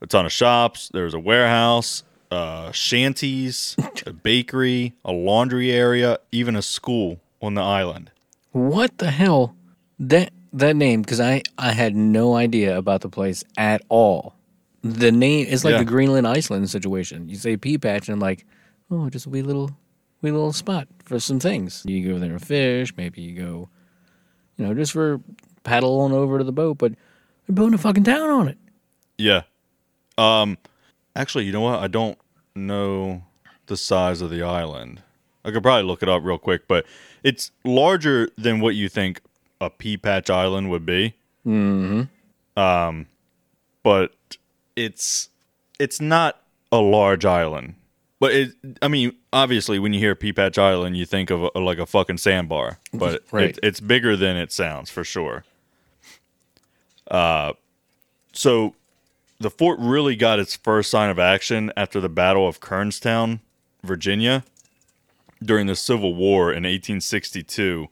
[0.00, 0.88] a ton of shops.
[0.92, 7.54] There was a warehouse, uh, shanties, a bakery, a laundry area, even a school on
[7.54, 8.10] the island.
[8.52, 9.54] what the hell?
[9.98, 11.02] That that name?
[11.02, 14.34] Because I I had no idea about the place at all.
[14.82, 15.78] The name is like Yeah.
[15.78, 17.28] the Greenland Iceland situation.
[17.28, 18.46] You say pea patch, and I'm like,
[18.90, 19.70] oh, just a wee little
[20.22, 21.82] wee little spot for some things.
[21.86, 22.94] You go there and fish.
[22.96, 23.68] Maybe you go,
[24.56, 25.20] you know, just for
[25.64, 26.78] paddle on over to the boat.
[26.78, 26.92] But
[27.48, 28.58] they're building a fucking town on it.
[29.16, 29.42] Yeah.
[30.16, 30.58] Um
[31.16, 31.80] actually, you know what?
[31.80, 32.18] I don't
[32.54, 33.24] know
[33.66, 35.02] the size of the island.
[35.44, 36.84] I could probably look it up real quick, but
[37.24, 39.20] it's larger than what you think
[39.60, 41.14] a pea patch island would be.
[41.46, 42.02] Mm-hmm.
[42.60, 43.06] Um,
[43.82, 44.12] but
[44.76, 45.30] it's
[45.78, 47.74] it's not a large island.
[48.20, 48.50] But it,
[48.82, 51.86] I mean, obviously, when you hear Pea Patch Island, you think of a, like a
[51.86, 52.78] fucking sandbar.
[52.92, 53.50] But Right.
[53.50, 55.44] it, it's bigger than it sounds for sure.
[57.08, 57.54] Uh,
[58.32, 58.74] so
[59.40, 63.40] the fort really got its first sign of action after the Battle of Kernstown,
[63.82, 64.44] Virginia,
[65.42, 67.88] during the Civil War in 1862,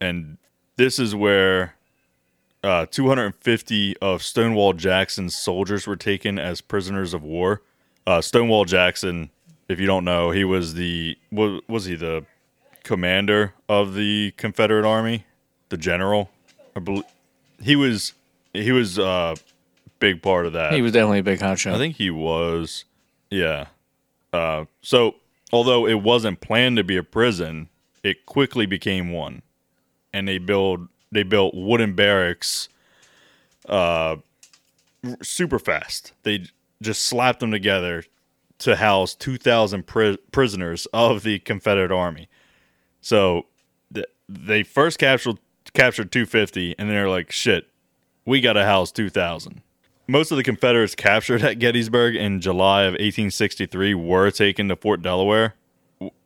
[0.00, 0.36] and
[0.76, 1.74] this is where
[2.62, 7.62] uh, 250 of Stonewall Jackson's soldiers were taken as prisoners of war.
[8.06, 9.30] Uh, Stonewall Jackson,
[9.68, 12.24] if you don't know, he was the was, was he the
[12.82, 15.24] commander of the Confederate Army,
[15.68, 16.30] the general?
[16.76, 17.04] I believe
[17.62, 18.14] he was
[18.52, 19.36] he was a
[19.98, 20.72] big part of that.
[20.72, 21.74] He was definitely a big hot shot.
[21.74, 22.84] I think he was.
[23.30, 23.66] Yeah.
[24.32, 25.16] Uh, so,
[25.52, 27.68] although it wasn't planned to be a prison,
[28.02, 29.42] it quickly became one,
[30.12, 32.68] and they build they built wooden barracks.
[33.68, 34.16] Uh,
[35.22, 36.12] super fast.
[36.22, 36.46] They
[36.82, 38.04] just slapped them together
[38.58, 42.28] to house two thousand pri- prisoners of the Confederate Army.
[43.00, 43.46] So,
[43.92, 45.38] th- they first captured
[45.72, 47.68] captured two fifty, and they're like, "Shit,
[48.30, 49.60] we got to house two thousand
[50.06, 55.02] most of the Confederates captured at Gettysburg in July of 1863 were taken to Fort
[55.02, 55.54] Delaware,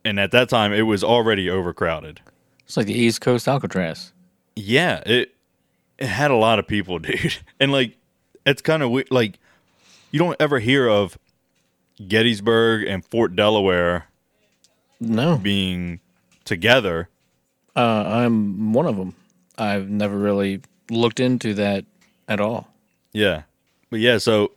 [0.03, 2.19] and at that time it was already overcrowded.
[2.65, 4.11] it's like the East Coast Alcatraz.
[4.55, 5.35] Yeah, it
[5.99, 7.95] it had a lot of people, dude, and like
[8.45, 9.11] it's kind of weird.
[9.11, 9.37] Like
[10.11, 11.17] you don't ever hear of
[12.07, 14.07] Gettysburg and Fort Delaware
[14.99, 15.99] No, being
[16.43, 17.09] together.
[17.75, 19.15] uh, I'm one of them.
[19.57, 21.85] I've never really looked into that
[22.27, 22.69] at all.
[23.11, 23.43] Yeah,
[23.89, 24.51] but yeah, so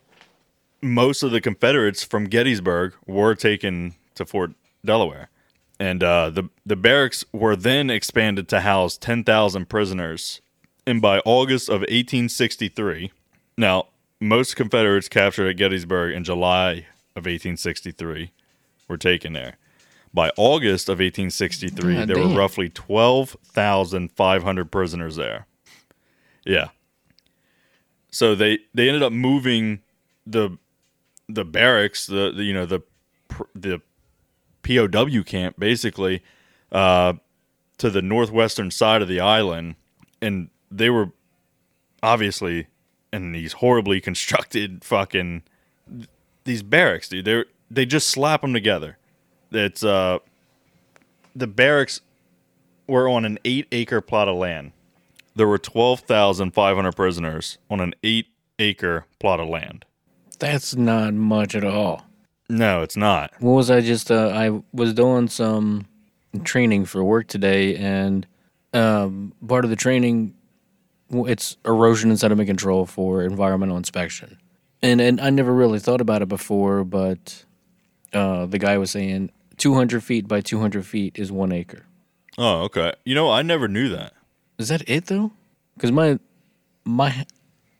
[0.83, 4.53] most of the Confederates from Gettysburg were taken to Fort
[4.85, 5.31] Delaware,
[5.79, 10.41] and uh, the the barracks were then expanded to house ten thousand prisoners.
[10.87, 13.13] And by August of 1863,
[13.59, 13.89] now
[14.21, 18.31] most Confederates captured at Gettysburg in July of 1863
[18.89, 19.59] were taken there.
[20.15, 22.31] By August of 1863, God there damn.
[22.31, 25.47] were roughly 12,500 prisoners there.
[26.45, 26.69] Yeah.
[28.11, 29.81] So they they ended up moving
[30.27, 30.59] the
[31.29, 32.81] the barracks, the, the you know the
[33.55, 33.81] the
[34.63, 36.23] POW camp basically
[36.73, 37.15] uh,
[37.79, 39.77] to the northwestern side of the island,
[40.21, 41.13] and they were
[42.03, 42.67] obviously
[43.13, 45.43] in these horribly constructed fucking
[46.45, 47.25] these barracks, dude.
[47.25, 48.99] They they just slap them together.
[49.51, 50.19] It's uh
[51.35, 52.01] the barracks
[52.87, 54.73] were on an eight acre plot of land.
[55.39, 58.27] There were twelve thousand five hundred prisoners on an eight
[58.59, 59.85] acre plot of land.
[60.41, 62.05] That's not much at all.
[62.49, 63.31] No, it's not.
[63.39, 64.11] What was I just?
[64.11, 65.87] Uh, I was doing some
[66.43, 68.27] training for work today, and
[68.75, 70.35] um, part of the training,
[71.09, 74.39] it's erosion and sediment control for environmental inspection.
[74.83, 77.45] And and I never really thought about it before, but
[78.13, 81.87] uh, the guy was saying 200 feet by 200 feet is one acre.
[82.37, 82.95] Oh, okay.
[83.05, 84.15] You know, I never knew that.
[84.59, 85.33] Is that it though?
[85.75, 86.19] Because my
[86.85, 87.27] my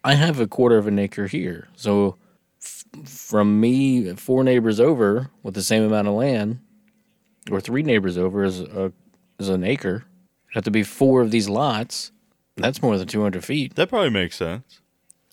[0.05, 2.17] I have a quarter of an acre here, so
[2.63, 6.61] f- from me, four neighbors over with the same amount of land,
[7.51, 8.93] or three neighbors over is a
[9.39, 10.05] is an acre.
[10.47, 12.13] It'd have to be four of these lots.
[12.57, 13.75] That's more than two hundred feet.
[13.75, 14.81] That probably makes sense.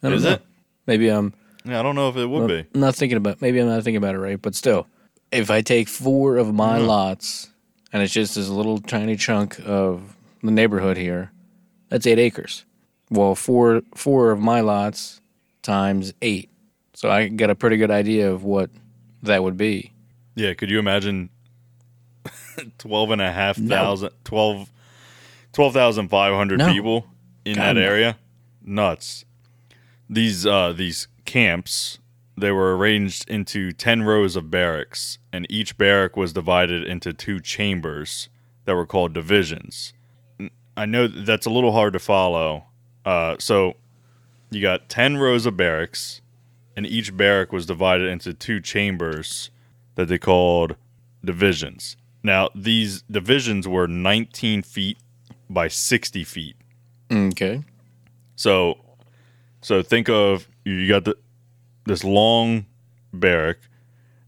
[0.03, 0.31] Is know.
[0.31, 0.41] it?
[0.88, 2.65] Maybe I'm Yeah, I don't know if it would be.
[2.73, 3.41] I'm not thinking about.
[3.41, 4.88] Maybe I'm not thinking about it right, but still,
[5.31, 7.49] if I take four of my lots
[7.93, 11.31] and it's just this little tiny chunk of the neighborhood here,
[11.89, 12.65] that's eight acres.
[13.10, 15.21] Well, four four of my lots
[15.62, 16.50] times eight,
[16.93, 18.69] so I got a pretty good idea of what
[19.24, 19.91] that would be.
[20.36, 21.30] Yeah, could you imagine
[22.78, 23.76] 12 and a half No.
[23.76, 24.71] thousand, 12
[25.54, 26.71] 12,500 No.
[26.74, 27.08] people
[27.45, 27.82] in God, that no.
[27.82, 28.17] area?
[28.63, 29.26] Nuts.
[30.10, 32.00] These uh these camps
[32.38, 37.39] they were arranged into 10 rows of barracks and each barrack was divided into two
[37.39, 38.28] chambers
[38.65, 39.93] that were called divisions.
[40.77, 42.65] I know that's a little hard to follow.
[43.05, 43.75] Uh so
[44.51, 46.21] you got 10 rows of barracks
[46.75, 49.49] and each barrack was divided into two chambers
[49.95, 50.75] that they called
[51.23, 51.97] divisions.
[52.23, 54.97] Now, these divisions were 19 feet
[55.49, 56.55] by 60 feet.
[57.11, 57.63] Okay.
[58.35, 58.77] So,
[59.61, 61.15] so think of you got the
[61.85, 62.65] this long
[63.13, 63.57] barrack,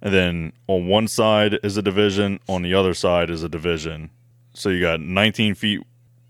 [0.02, 4.12] and then on one side is a division, on the other side is a division.
[4.54, 5.82] So you got 19 feet,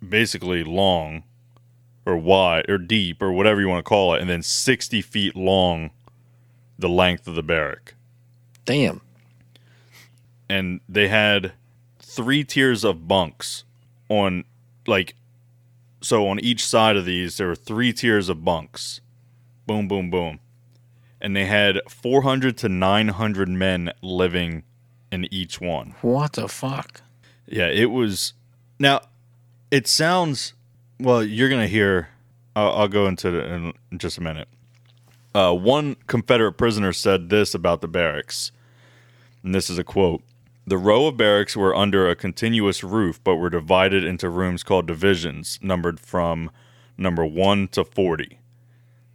[0.07, 1.23] basically long,
[2.05, 5.35] or wide, or deep, or whatever you want to call it, and then 60 feet
[5.35, 5.91] long,
[6.79, 7.95] the length of the barrack.
[8.65, 9.01] Damn.
[10.49, 11.53] and they had
[11.99, 13.63] three tiers of bunks
[14.09, 14.43] on
[14.85, 15.15] like
[16.01, 18.99] so on each side of these there were three tiers of bunks.
[19.65, 20.39] Boom boom boom.
[21.19, 24.63] And they had 400 to 900 men living
[25.11, 25.95] in each one.
[26.01, 27.01] What the fuck?
[27.47, 28.33] Yeah, it was.
[28.79, 29.01] Now,
[29.71, 30.53] it sounds.
[30.99, 32.09] Well, you're gonna hear.
[32.55, 34.47] I'll, I'll go into it in just a minute.
[35.35, 38.51] Uh, one Confederate prisoner said this about the barracks,
[39.43, 40.23] and this is a quote:
[40.65, 44.87] "The row of barracks were under a continuous roof, but were divided into rooms called
[44.87, 46.49] divisions, numbered from
[46.97, 48.39] number one to forty.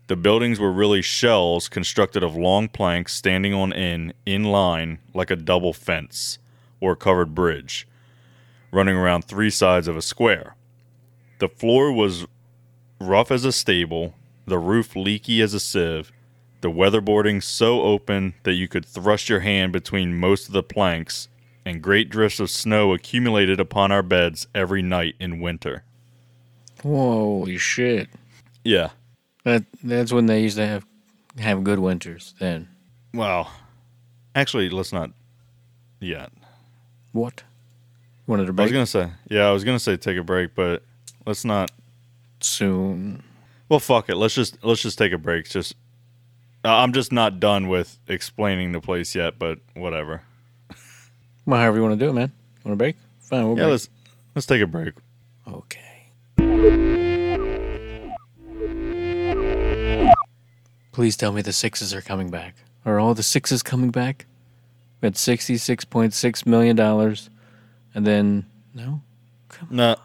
[0.09, 5.31] The buildings were really shells constructed of long planks standing on end in line like
[5.31, 6.39] a double fence
[6.81, 7.87] or covered bridge."
[8.73, 10.57] Running around three sides of a square.
[11.39, 12.27] The floor was
[13.01, 14.15] rough as a stable,
[14.47, 16.11] the roof leaky as a sieve,
[16.63, 21.29] the weatherboarding so open that you could thrust your hand between most of the planks,
[21.65, 25.85] and great drifts of snow accumulated upon our beds every night in winter.
[26.83, 28.09] Holy shit!
[28.65, 28.91] Yeah.
[29.45, 30.85] That that's when they used to have
[31.39, 32.35] have good winters.
[32.39, 32.69] Then
[33.15, 33.53] Well,
[34.35, 35.11] actually, let's not
[36.01, 36.31] yet.
[37.13, 37.43] what?
[38.27, 40.83] Wanted to I was gonna say, yeah, I was gonna say take a break, but
[41.27, 41.71] let's not.
[42.41, 43.23] soon.
[43.69, 44.17] Well, fuck it.
[44.17, 45.49] Let's just let's just take a break.
[45.49, 45.75] Just
[46.65, 50.23] I'm just not done with explaining the place yet, but whatever.
[51.47, 52.31] Well, however you want to do it, man.
[52.65, 52.97] Want to break?
[53.21, 53.45] Fine.
[53.49, 53.71] We'll Yeah, break.
[53.73, 53.89] let's
[54.37, 54.95] let's take a break.
[55.49, 55.79] Okay.
[60.93, 62.55] Please tell me the sixes are coming back.
[62.85, 64.27] Are all the sixes coming back?
[65.01, 67.31] We had sixty-six point six million dollars,
[67.95, 69.01] and then no.
[69.71, 69.97] No,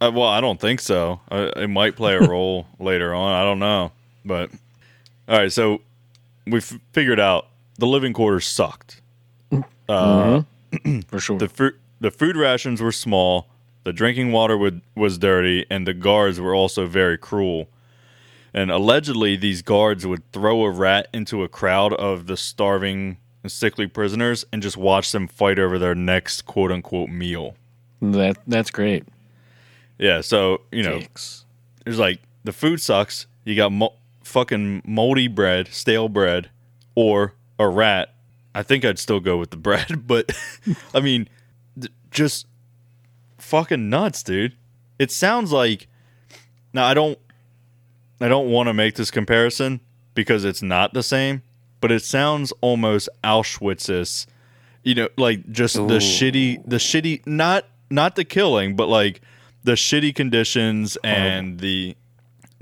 [0.00, 1.20] uh, well, I don't think so.
[1.30, 3.32] Uh, it might play a role later on.
[3.34, 3.92] I don't know,
[4.24, 4.50] but
[5.28, 5.52] all right.
[5.52, 5.80] So
[6.46, 7.46] we f- figured out
[7.78, 9.00] the living quarters sucked.
[9.88, 10.42] Uh,
[11.06, 11.38] For sure.
[11.38, 13.48] the fruit the food rations were small,
[13.84, 17.68] the drinking water would, was dirty, and the guards were also very cruel.
[18.52, 23.50] And allegedly, these guards would throw a rat into a crowd of the starving and
[23.50, 27.56] sickly prisoners and just watch them fight over their next quote unquote meal.
[28.00, 29.04] that that's great.
[29.98, 31.44] Yeah, so you know, Dicks.
[31.84, 33.26] there's like the food sucks.
[33.44, 36.50] You got mo- fucking moldy bread, stale bread,
[36.94, 38.14] or a rat.
[38.54, 40.32] I think I'd still go with the bread, but
[40.94, 41.28] I mean,
[41.80, 42.46] th- just
[43.38, 44.56] fucking nuts, dude.
[44.98, 45.88] It sounds like
[46.72, 47.18] now I don't
[48.20, 49.80] I don't want to make this comparison
[50.14, 51.42] because it's not the same,
[51.82, 54.26] but it sounds almost Auschwitz's,
[54.82, 59.20] you know, like just the shitty the shitty not not the killing, but like
[59.64, 61.96] the shitty conditions and the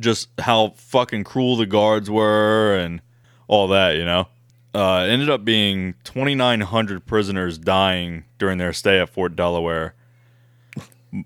[0.00, 3.00] just how fucking cruel the guards were and
[3.46, 4.26] all that, you know.
[4.72, 9.94] Uh, ended up being 2,900 prisoners dying during their stay at Fort Delaware.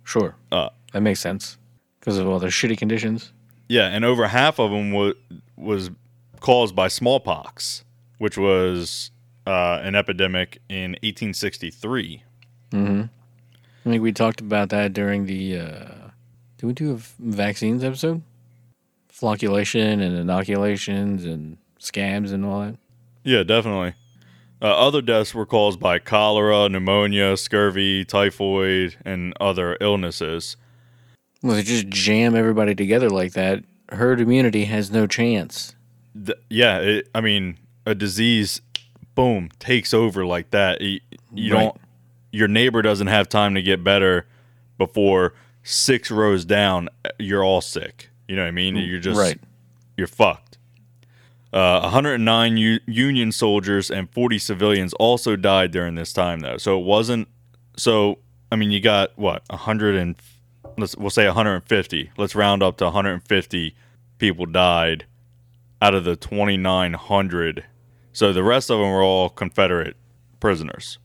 [0.02, 0.34] Sure.
[0.50, 1.58] Uh, that makes sense
[2.00, 3.32] because of all the shitty conditions.
[3.68, 5.14] Yeah, and over half of them was
[5.56, 5.90] was
[6.44, 7.84] caused by smallpox,
[8.18, 9.10] which was
[9.46, 12.22] uh, an epidemic in 1863.
[13.86, 15.58] I think we talked about that during the.
[15.58, 16.10] Uh,
[16.58, 18.20] did we do a vaccines episode?
[19.10, 22.76] Flocculation and inoculations and scabs and all that.
[23.22, 23.94] Yeah, definitely.
[24.60, 30.58] Uh, other deaths were caused by cholera, pneumonia, scurvy, typhoid, and other illnesses.
[31.42, 33.64] Well, they just jam everybody together like that.
[33.88, 35.74] Herd immunity has no chance.
[36.14, 38.60] Th- yeah, it, I mean, a disease,
[39.14, 40.80] boom, takes over like that.
[40.80, 41.00] You,
[41.32, 41.62] you Right.
[41.64, 41.76] don't.
[42.32, 44.26] Your neighbor doesn't have time to get better
[44.76, 46.88] before six rows down.
[47.18, 48.10] You're all sick.
[48.26, 48.76] You know what I mean?
[48.76, 49.40] You're just right.
[49.96, 50.58] You're fucked.
[51.52, 56.56] Uh, 109 U- Union soldiers and 40 civilians also died during this time, though.
[56.56, 57.28] So it wasn't.
[57.76, 58.18] So
[58.50, 60.16] I mean, you got what 100 and
[60.76, 62.10] let's we'll say 150.
[62.16, 63.76] Let's round up to 150
[64.18, 65.06] people died
[65.82, 67.64] out of the 2,900.
[68.12, 69.96] So the rest of them were all Confederate
[70.40, 70.98] prisoners.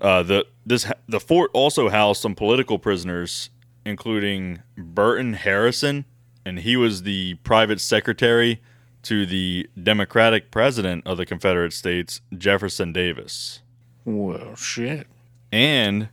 [0.00, 3.50] Uh, the this the fort also housed some political prisoners,
[3.84, 6.04] including Burton Harrison,
[6.44, 8.60] and he was the private secretary
[9.02, 13.60] to the Democratic president of the Confederate States, Jefferson Davis,
[14.04, 15.06] Well, shit.
[15.52, 16.08] and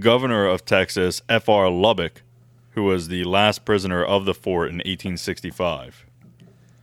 [0.00, 1.68] governor of Texas, F.R.
[1.70, 2.22] Lubbock,
[2.70, 6.05] who was the last prisoner of the fort in 1865.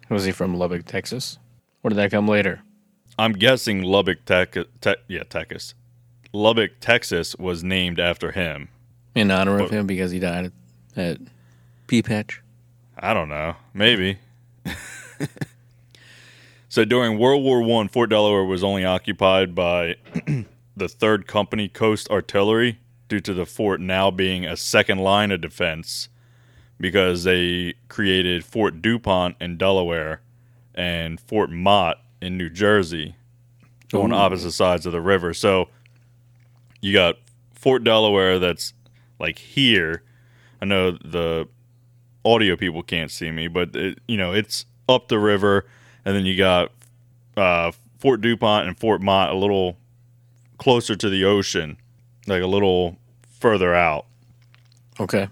[0.09, 1.37] Was he from Lubbock, Texas?
[1.83, 2.61] Or did that come later?
[3.17, 5.73] I'm guessing Lubbock, Tech, Te- yeah, Texas.
[6.31, 8.69] Lubbock, Texas was named after him.
[9.15, 10.51] In honor of him because he died
[10.95, 11.17] at, at
[11.87, 12.41] Pea Patch?
[12.97, 13.55] I don't know.
[13.73, 14.17] Maybe.
[16.69, 19.95] so during World War One, Fort Delaware was only occupied by
[20.75, 25.41] the Third Company Coast Artillery due to the fort now being a second line of
[25.41, 26.09] defense
[26.83, 30.19] because they created Fort DuPont in Delaware
[30.75, 33.15] and Fort Mott in New Jersey
[33.93, 34.15] on Ooh.
[34.15, 35.33] opposite sides of the river.
[35.33, 35.69] So
[36.81, 37.19] you got
[37.53, 38.73] Fort Delaware that's
[39.17, 40.03] like here.
[40.61, 41.47] I know the
[42.25, 45.65] audio people can't see me, but it, you know it's up the river,
[46.03, 46.73] and then you got
[47.37, 49.77] uh, Fort Dupont and Fort Mott a little
[50.57, 51.77] closer to the ocean,
[52.27, 52.97] like a little
[53.39, 54.05] further out.
[54.99, 55.29] Okay.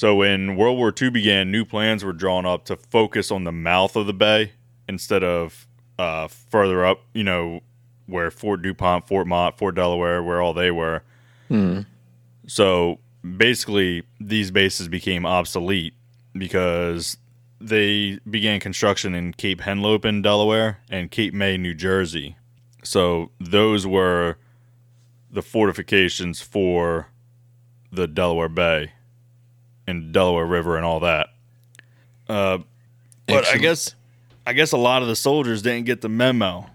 [0.00, 3.52] So when World War II began, new plans were drawn up to focus on the
[3.52, 4.52] mouth of the bay
[4.88, 5.66] instead of
[5.98, 7.02] uh, further up.
[7.12, 7.60] You know
[8.06, 11.02] where Fort Dupont, Fort Mott, Fort Delaware, where all they were.
[11.48, 11.80] Hmm.
[12.46, 12.98] So
[13.36, 15.92] basically, these bases became obsolete
[16.32, 17.18] because
[17.60, 22.36] they began construction in Cape Henlopen, Delaware, and Cape May, New Jersey.
[22.82, 24.38] So those were
[25.30, 27.08] the fortifications for
[27.92, 28.92] the Delaware Bay
[29.90, 31.28] and Delaware River and all that.
[32.28, 32.58] Uh,
[33.26, 33.94] but I guess
[34.46, 36.70] I guess a lot of the soldiers didn't get the memo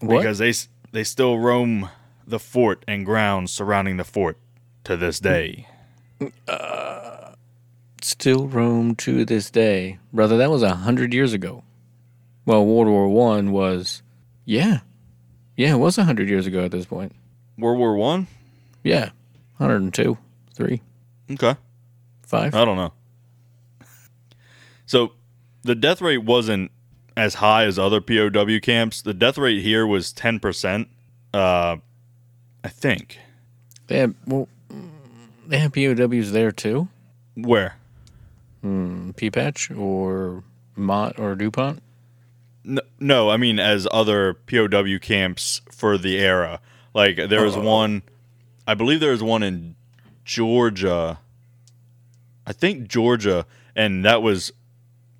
[0.00, 0.18] What?
[0.18, 0.52] because they
[0.92, 1.90] they still roam
[2.26, 4.38] the fort and grounds surrounding the fort
[4.84, 5.66] to this day.
[8.02, 10.36] Still roam to this day, brother.
[10.36, 11.64] That was a hundred years ago.
[12.44, 14.02] Well, World War One was,
[14.44, 14.80] yeah,
[15.56, 17.12] yeah, it was a hundred years ago at this point.
[17.58, 18.28] World War One.
[18.84, 19.10] Yeah,
[19.58, 20.18] hundred and two,
[20.54, 20.82] three,
[21.28, 21.56] Okay,
[22.26, 22.54] five.
[22.54, 22.92] I don't know.
[24.84, 25.12] So
[25.62, 26.70] the death rate wasn't
[27.16, 29.02] as high as other POW camps.
[29.02, 30.88] The death rate here was ten percent.
[31.34, 31.76] Uh,
[32.62, 33.18] I think.
[33.88, 34.90] They had well, mm,
[35.46, 36.88] they had POWs there too.
[37.34, 37.76] Where?
[39.16, 40.42] Pea Patch or
[40.74, 41.82] Mott or Dupont.
[42.64, 46.60] No, no, I mean as other POW camps for the era.
[46.94, 48.02] Like there was one,
[48.66, 49.76] I believe there was one in
[50.24, 51.18] Georgia.
[52.46, 54.52] I think Georgia, and that was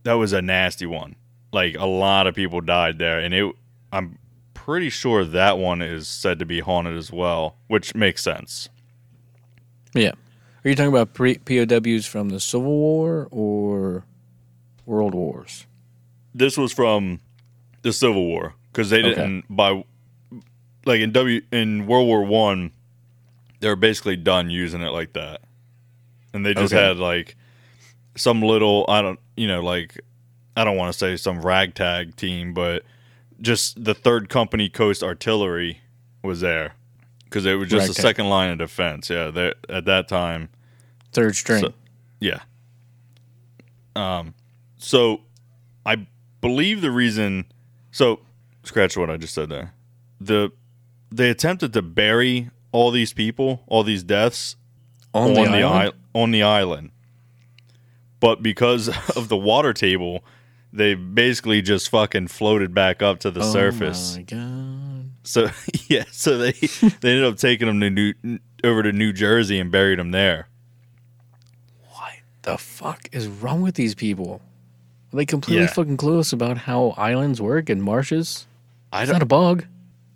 [0.05, 1.17] that was a nasty one.
[1.53, 3.55] Like a lot of people died there, and it.
[3.93, 4.19] I'm
[4.55, 8.69] pretty sure that one is said to be haunted as well, which makes sense.
[9.95, 10.13] Yeah.
[10.65, 14.05] Are you talking about pre- POWs from the Civil War or
[14.85, 15.67] World Wars?
[16.35, 17.21] This was from
[17.83, 19.85] the Civil War because they didn't by
[20.85, 22.73] like in W in World War One,
[23.61, 25.43] they were basically done using it like that,
[26.37, 26.83] and they just Okay.
[26.83, 27.35] had like
[28.17, 29.99] some little I don't you know like
[30.57, 32.83] I don't want to say some ragtag team, but
[33.41, 35.81] just the Third Company Coast Artillery
[36.23, 36.75] was there
[37.25, 38.03] because it was just a Ragtag.
[38.03, 39.11] second line of defense.
[39.11, 40.49] Yeah, they, at that time.
[41.13, 41.61] Third string.
[41.61, 41.75] So-
[42.21, 42.41] Yeah.
[43.95, 44.35] Um,
[44.79, 45.23] so
[45.85, 46.07] I
[46.41, 47.47] believe the reason.
[47.91, 48.21] So
[48.63, 49.73] scratch what I just said there.
[50.21, 50.53] The
[51.11, 54.57] they attempted to bury all these people, all these deaths
[55.15, 55.65] on, the, island?
[55.65, 56.91] i- on the island,
[58.21, 60.25] but because of the water table,
[60.73, 64.13] they basically just fucking floated back up to the surface.
[64.13, 64.17] Oh surface.
[64.17, 65.11] my god.
[65.23, 65.49] So
[65.89, 66.53] yeah, so they
[67.01, 70.49] they ended up taking them to New over to New Jersey and buried them there.
[71.91, 72.13] What
[72.43, 74.41] the fuck is wrong with these people?
[75.13, 75.69] Are they completely Yeah.
[75.71, 78.47] fucking clueless about how islands work and marshes?
[78.93, 79.67] I It's not a bug.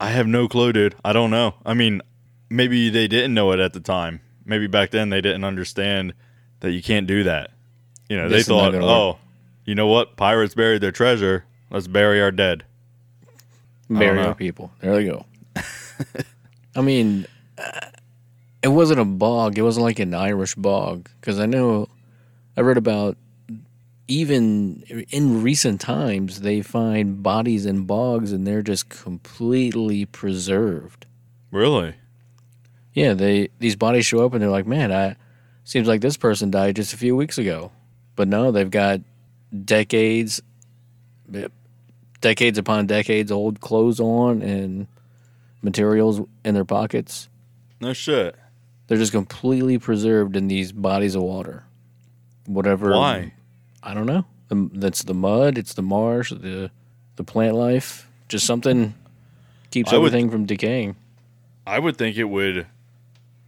[0.00, 0.94] I have no clue, dude.
[1.04, 1.54] I don't know.
[1.64, 2.00] I mean,
[2.48, 4.20] maybe they didn't know it at the time.
[4.50, 6.12] Maybe back then they didn't understand
[6.58, 7.52] that you can't do that.
[8.08, 9.18] You know, they thought, oh,
[9.64, 10.16] you know what?
[10.16, 11.44] Pirates buried their treasure.
[11.70, 12.64] Let's bury our dead.
[13.88, 14.72] Bury our people.
[14.80, 15.24] There they go.
[16.74, 17.26] I mean,
[17.56, 17.90] uh,
[18.60, 19.56] it wasn't a bog.
[19.56, 21.08] It wasn't like an Irish bog.
[21.20, 21.88] Because I know,
[22.56, 23.16] I read about
[24.08, 31.06] even in recent times, they find bodies in bogs and they're just completely preserved.
[31.52, 31.94] Really?
[32.94, 35.16] Yeah, they these bodies show up and they're like, man, I
[35.64, 37.70] seems like this person died just a few weeks ago,
[38.16, 39.00] but no, they've got
[39.64, 40.40] decades,
[41.34, 41.48] eh,
[42.20, 44.86] decades upon decades old clothes on and
[45.62, 47.28] materials in their pockets.
[47.80, 48.34] No shit.
[48.86, 51.64] They're just completely preserved in these bodies of water.
[52.46, 52.90] Whatever.
[52.90, 53.32] Why?
[53.82, 54.24] I don't know.
[54.50, 55.56] That's the mud.
[55.58, 56.30] It's the marsh.
[56.30, 56.70] The
[57.16, 58.08] the plant life.
[58.28, 58.94] Just something
[59.70, 60.96] keeps I would- everything from decaying.
[61.66, 62.66] I would think it would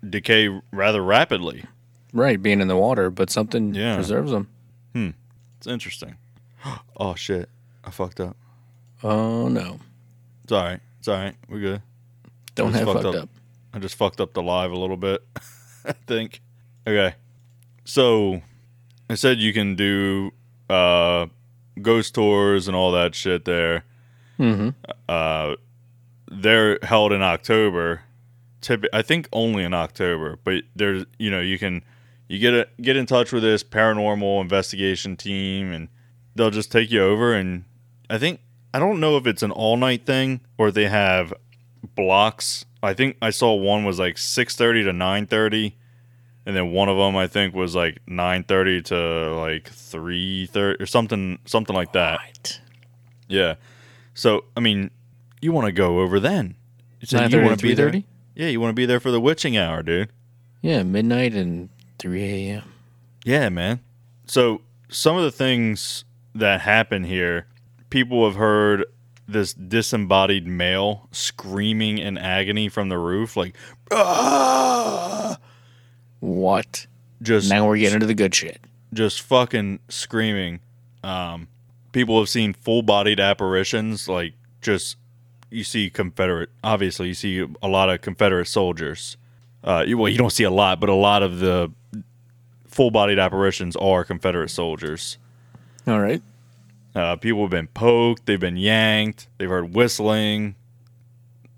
[0.09, 1.65] decay rather rapidly.
[2.13, 3.95] Right, being in the water, but something Yeah.
[3.95, 4.49] preserves them.
[4.95, 5.11] Hmm.
[5.59, 6.17] It's interesting.
[6.97, 7.49] Oh shit.
[7.85, 8.37] I fucked up.
[9.03, 9.81] Oh no!
[10.45, 10.81] It's all right.
[11.01, 11.35] It's all right.
[11.49, 11.83] We're good.
[12.55, 13.23] Don't have fucked fucked up.
[13.25, 13.29] up.
[13.75, 15.25] I just fucked up the live a little bit.
[15.85, 16.41] I think.
[16.87, 17.17] Okay.
[17.85, 18.43] So
[19.11, 20.31] I said you can do
[20.71, 21.27] uh
[21.81, 23.85] ghost tours and all that shit there.
[24.39, 24.69] Mm-hmm.
[25.09, 25.57] Uh
[26.31, 28.03] they're held in October
[28.63, 31.85] typ- I think only in October, but there's you know you can
[32.29, 35.89] you get a, get in touch with this paranormal investigation team and
[36.35, 37.65] they'll just take you over and
[38.09, 38.41] I think
[38.75, 41.35] I don't know if it's an all night thing or they have
[41.95, 42.65] blocks.
[42.83, 45.77] I think I saw one was like six thirty to nine thirty,
[46.47, 50.83] and then one of them I think was like nine thirty to like three thirty
[50.83, 52.21] or something something like that.
[52.21, 52.61] Right.
[53.29, 53.55] Yeah.
[54.15, 54.91] So I mean,
[55.41, 56.57] you want to go over then?
[57.01, 57.91] You you 9:30 want to to be there.
[57.91, 58.05] 3:30?
[58.35, 60.11] Yeah, you want to be there for the witching hour, dude.
[60.63, 61.69] Yeah, midnight and
[61.99, 62.73] 3 a.m.
[63.25, 63.81] Yeah, man.
[64.27, 66.05] So some of the things
[66.35, 67.47] that happen here,
[67.91, 68.85] people have heard
[69.29, 73.57] this disembodied male screaming in agony from the roof, like
[73.93, 75.37] ah!
[76.21, 76.87] What?
[77.23, 78.61] just Now we're getting into the good shit.
[78.93, 80.61] just fucking screaming.
[81.05, 81.49] Um,
[81.93, 84.97] people have seen full-bodied apparitions, like just
[85.53, 86.51] you see Confederate.
[86.65, 89.17] Obviously, you see a lot of Confederate soldiers.
[89.63, 91.71] Uh, well, you don't see a lot, but a lot of the
[92.67, 95.19] full-bodied apparitions are Confederate soldiers.
[95.87, 96.23] All right.
[96.95, 100.57] Uh, people have been poked, they've been yanked, they've heard whistling,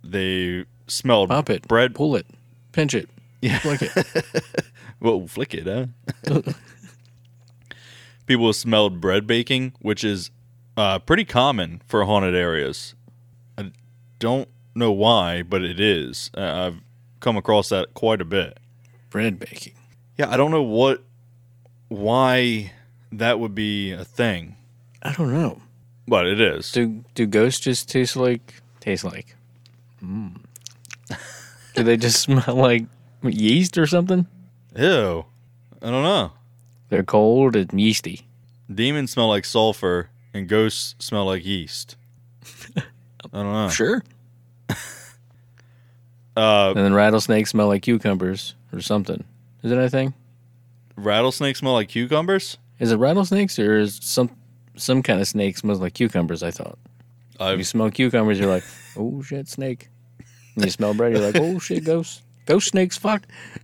[0.03, 1.67] they smelled Pop it.
[1.67, 1.95] bread.
[1.95, 2.27] Pull it.
[2.73, 3.09] Pinch it.
[3.41, 3.59] Yeah.
[3.59, 4.25] Flick it.
[5.01, 6.41] Well, flick it, huh?
[8.27, 10.31] People have smelled bread baking, which is
[10.79, 12.95] uh, pretty common for haunted areas.
[14.19, 16.31] Don't know why, but it is.
[16.37, 16.41] Uh,
[16.73, 16.81] I've
[17.21, 18.59] come across that quite a bit.
[19.11, 19.75] Bread baking.
[20.17, 21.03] Yeah, I don't know what,
[21.89, 22.73] why
[23.13, 24.57] that would be a thing,
[25.03, 25.61] I don't know.
[26.09, 26.73] but it is.
[26.73, 29.35] Do do ghosts just taste like taste like?
[30.03, 30.37] Mm.
[31.75, 32.85] do they just smell like
[33.23, 34.27] yeast or something?
[34.77, 35.25] Ew.
[35.83, 36.33] I don't know.
[36.89, 38.27] They're cold and yeasty.
[38.73, 41.97] Demons smell like sulfur, and ghosts smell like yeast.
[43.35, 43.69] I don't know.
[43.69, 44.03] Sure.
[46.37, 49.23] Uh, And then rattlesnakes smell like cucumbers or something.
[49.63, 50.15] Is it anything?
[50.97, 52.59] rattlesnakes smell like cucumbers.
[52.81, 54.31] Is it rattlesnakes or is some
[54.77, 56.43] some kind of snake smells like cucumbers?
[56.43, 56.77] I thought.
[57.41, 58.65] If you smell cucumbers, you're like,
[58.97, 59.89] oh shit, snake.
[60.57, 62.23] And you smell bread, you're like, oh shit, ghost.
[62.47, 63.23] Ghost snakes, fuck.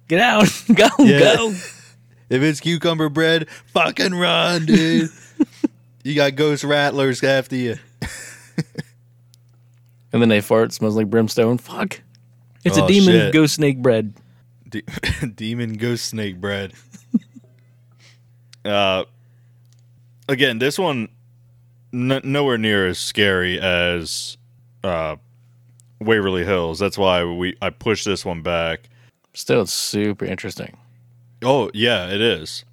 [0.09, 0.47] Get out.
[0.75, 1.18] go, Yeah.
[1.37, 1.49] go.
[1.51, 5.11] If it's cucumber bread, fucking run, dude.
[6.05, 7.77] you got ghost rattlers after you.
[10.13, 11.59] And then they fart, smells like brimstone.
[11.59, 12.01] Fuck.
[12.65, 13.33] It's a Oh, demon shit.
[13.33, 14.13] ghost snake bread.
[14.69, 14.83] De-
[15.35, 16.73] Demon ghost snake bread.
[18.65, 19.05] uh,
[20.29, 21.09] again, this one
[21.93, 24.37] n- nowhere near as scary as
[24.85, 25.17] uh,
[26.01, 26.79] Waverly Hills.
[26.79, 28.89] That's why we I pushed this one back.
[29.35, 30.77] Still, it's super interesting.
[31.43, 32.65] Oh yeah, it is,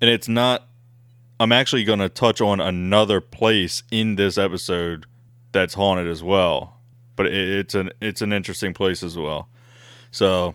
[0.00, 0.66] and it's not.
[1.38, 5.04] I'm actually going to touch on another place in this episode
[5.56, 6.76] that's haunted as well,
[7.16, 9.48] but it, it's an it's an interesting place as well.
[10.10, 10.54] So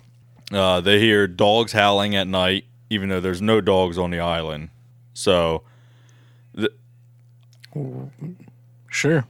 [0.51, 4.69] uh, they hear dogs howling at night, even though there's no dogs on the island.
[5.13, 5.63] So
[8.89, 9.25] Sure.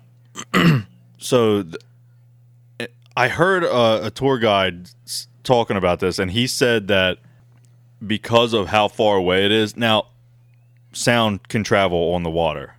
[1.18, 6.88] so th- I heard a, a tour guide s- talking about this, and he said
[6.88, 7.20] that
[8.06, 10.08] because of how far away it is, now
[10.94, 12.76] sound can travel on the water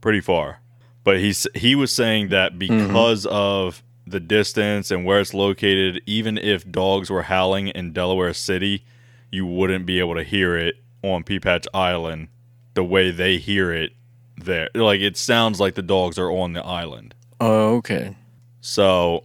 [0.00, 0.60] pretty far,
[1.08, 2.86] but he's he was saying that mm-hmm.
[2.86, 8.34] because of the distance and where it's located, even if dogs were howling in Delaware
[8.34, 8.84] City,
[9.32, 12.28] you wouldn't be able to hear it on Pea Patch Island
[12.74, 13.92] the way they hear it
[14.36, 14.68] there.
[14.74, 17.14] Like it sounds like the dogs are on the island.
[17.40, 18.14] Oh, okay.
[18.60, 19.24] So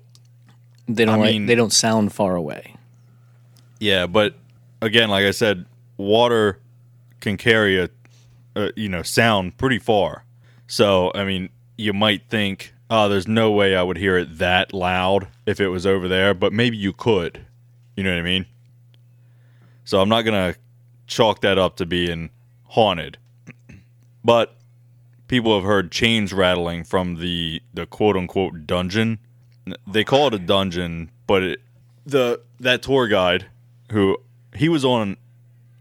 [0.88, 2.77] They don't I like, mean- they don't sound far away.
[3.81, 4.36] yeah, but
[4.81, 5.65] again, like I said,
[5.97, 6.61] water
[7.19, 7.89] can carry a,
[8.55, 10.23] a you know sound pretty far.
[10.67, 14.74] So I mean, you might think, oh, there's no way I would hear it that
[14.74, 17.45] loud if it was over there, but maybe you could.
[17.95, 18.45] You know what I mean?
[19.86, 20.55] So I'm not gonna
[21.07, 22.30] chalk that up to being
[22.69, 23.17] haunted,
[24.24, 24.55] but
[25.28, 29.19] people have heard chains rattling from the the quote unquote dungeon.
[29.88, 31.61] They call it a dungeon, but it,
[32.05, 33.47] the that tour guide
[33.91, 34.17] who
[34.55, 35.17] he was on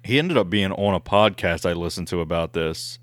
[0.05, 2.99] he ended up being on a podcast I listened to about this.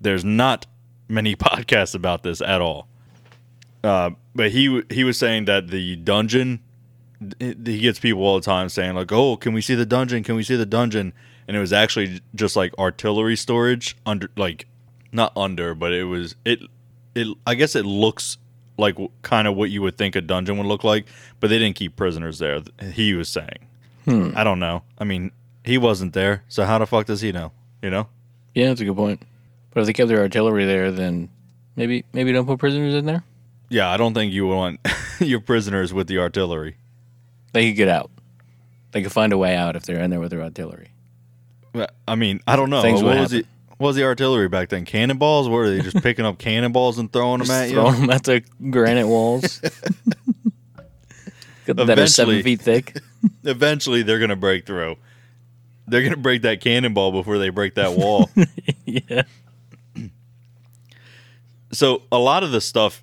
[0.00, 0.66] There's not
[1.10, 2.88] many podcasts about this at all.
[3.82, 6.60] Uh, but he he was saying that the dungeon
[7.40, 10.22] he gets people all the time saying like, "Oh, can we see the dungeon?
[10.22, 11.12] Can we see the dungeon?"
[11.46, 14.66] And it was actually just like artillery storage under like
[15.12, 16.60] not under, but it was it
[17.14, 18.38] it I guess it looks
[18.78, 21.06] like kind of what you would think a dungeon would look like,
[21.38, 22.62] but they didn't keep prisoners there.
[22.92, 23.66] He was saying.
[24.34, 24.82] I don't know.
[24.98, 25.30] I mean,
[25.64, 27.52] he wasn't there, so how the fuck does he know?
[27.82, 28.08] You know?
[28.54, 29.22] Yeah, that's a good point.
[29.72, 31.28] But if they kept their artillery there, then
[31.76, 33.24] maybe maybe don't put prisoners in there.
[33.68, 34.80] Yeah, I don't think you want
[35.20, 36.76] your prisoners with the artillery.
[37.52, 38.10] They could get out.
[38.92, 40.90] They could find a way out if they're in there with their artillery.
[42.08, 42.82] I mean, I don't know.
[42.82, 43.46] Things what was the
[43.78, 44.84] what was the artillery back then?
[44.84, 45.48] Cannonballs?
[45.48, 47.74] What are they just picking up cannonballs and throwing them at Just you?
[47.76, 49.60] throwing them at the granite walls.
[51.66, 52.98] that are seven feet thick.
[53.44, 54.96] Eventually, they're gonna break through.
[55.86, 58.28] They're gonna break that cannonball before they break that wall.
[58.84, 59.22] yeah.
[61.72, 63.02] So a lot of the stuff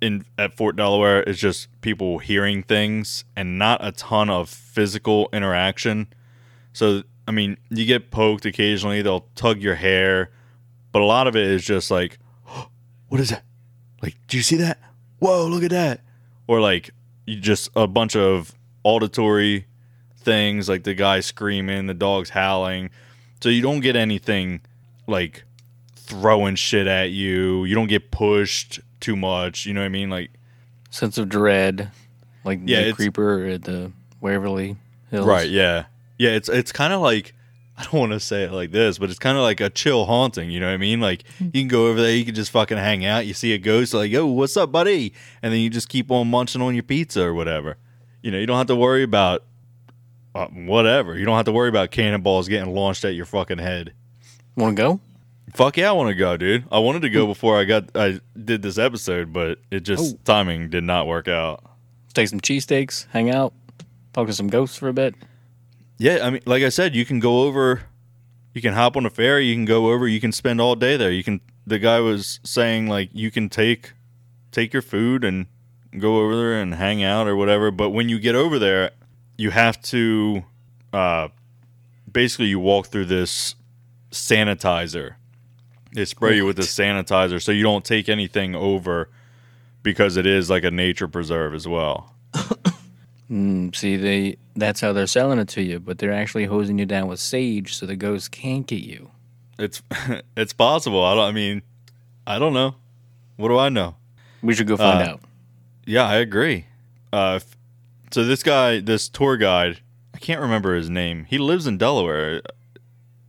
[0.00, 5.28] in at Fort Delaware is just people hearing things and not a ton of physical
[5.32, 6.06] interaction.
[6.72, 10.30] So I mean, you get poked occasionally; they'll tug your hair,
[10.92, 12.18] but a lot of it is just like,
[13.08, 13.44] "What is that?
[14.02, 14.78] Like, do you see that?
[15.18, 16.00] Whoa, look at that!"
[16.46, 16.90] Or like,
[17.26, 18.54] you just a bunch of
[18.84, 19.66] auditory
[20.16, 22.90] things, like the guy screaming, the dogs howling.
[23.42, 24.62] So you don't get anything
[25.06, 25.44] like
[26.08, 27.64] throwing shit at you.
[27.64, 29.66] You don't get pushed too much.
[29.66, 30.10] You know what I mean?
[30.10, 30.30] Like,
[30.90, 31.90] Sense of dread,
[32.44, 33.92] like Yeah, the creeper at the
[34.22, 34.76] Waverly
[35.10, 35.26] Hills.
[35.26, 35.48] right?
[35.48, 35.84] Yeah,
[36.16, 36.30] yeah.
[36.30, 37.34] It's it's kind of like
[37.76, 40.06] I don't want to say it like this, but it's kind of like a chill
[40.06, 40.50] haunting.
[40.50, 41.00] You know what I mean?
[41.00, 43.26] Like you can go over there, you can just fucking hang out.
[43.26, 45.12] You see a ghost, like, yo, what's up, buddy?
[45.42, 47.76] And then you just keep on munching on your pizza or whatever.
[48.22, 49.44] You know, you don't have to worry about
[50.34, 51.16] uh, whatever.
[51.18, 53.92] You don't have to worry about cannonballs getting launched at your fucking head.
[54.56, 55.00] Want to go?
[55.54, 56.64] Fuck yeah, I want to go, dude.
[56.70, 60.18] I wanted to go before I got I did this episode, but it just Oh.
[60.24, 61.64] timing did not work out.
[62.14, 63.52] Take some cheesesteaks, hang out,
[64.12, 65.14] talk to some ghosts for a bit.
[65.98, 67.82] Yeah, I mean, like I said, you can go over,
[68.54, 70.96] you can hop on a ferry, you can go over, you can spend all day
[70.96, 71.10] there.
[71.10, 71.40] You can.
[71.66, 73.92] The guy was saying like you can take,
[74.52, 75.46] take your food and
[75.98, 77.70] go over there and hang out or whatever.
[77.70, 78.92] But when you get over there,
[79.36, 80.44] you have to,
[80.92, 81.28] uh,
[82.10, 83.54] basically you walk through this
[84.10, 85.14] sanitizer.
[85.92, 89.08] They spray you with this sanitizer so you don't take anything over
[89.82, 92.14] because it is like a nature preserve as well.
[93.30, 96.86] Mm, see, they that's how they're selling it to you, but they're actually hosing you
[96.86, 99.10] down with sage so the ghosts can't get you.
[99.58, 99.82] It's
[100.36, 101.04] it's possible.
[101.04, 101.24] I don't.
[101.24, 101.62] I mean,
[102.26, 102.76] I don't know.
[103.36, 103.96] What do I know?
[104.42, 105.20] We should go find Uh, out.
[105.84, 106.66] Yeah, I agree.
[107.12, 107.56] Uh, f-
[108.10, 109.80] so this guy, this tour guide,
[110.14, 111.24] I can't remember his name.
[111.28, 112.40] He lives in Delaware.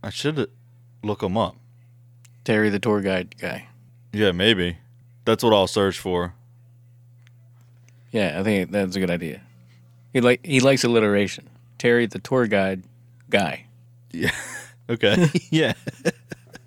[0.02, 0.50] I should
[1.02, 1.56] look him up.
[2.50, 3.68] Terry, the tour guide guy.
[4.12, 4.78] Yeah, maybe.
[5.24, 6.34] That's what I'll search for.
[8.10, 9.40] Yeah, I think that's a good idea.
[10.12, 11.48] He like he likes alliteration.
[11.78, 12.82] Terry, the tour guide
[13.30, 13.66] guy.
[14.10, 14.32] Yeah.
[14.90, 15.28] Okay.
[15.50, 15.74] yeah.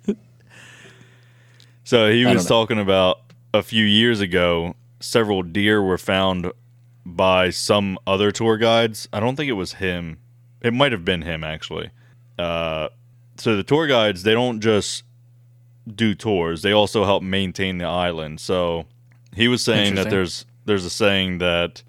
[1.84, 3.20] so he was talking about
[3.52, 6.50] a few years ago, several deer were found
[7.04, 9.06] by some other tour guides.
[9.12, 10.16] I don't think it was him.
[10.62, 11.90] It might have been him actually.
[12.38, 12.88] Uh,
[13.36, 15.02] so the tour guides, they don't just
[15.92, 18.40] do tours; they also help maintain the island.
[18.40, 18.86] So
[19.34, 21.82] he was saying that there's there's a saying that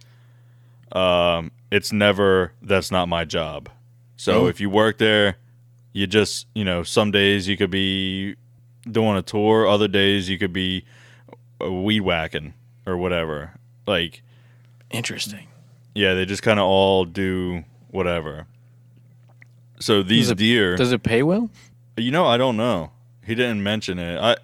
[0.92, 3.70] um, it's never that's not my job.
[4.18, 4.48] So Oh.
[4.48, 5.38] if you work there,
[5.94, 8.36] you just you know some days you could be
[8.90, 10.86] doing a tour, other days you could be
[11.60, 12.54] weed whacking
[12.86, 13.52] or whatever.
[13.88, 14.22] Like
[14.92, 15.48] Interesting.
[15.94, 18.48] yeah, they just kind of all do whatever.
[19.80, 21.50] So these Does it- deer, Does it pay well?
[21.98, 22.92] you know, I don't know.
[23.26, 24.20] He didn't mention it.
[24.20, 24.38] I,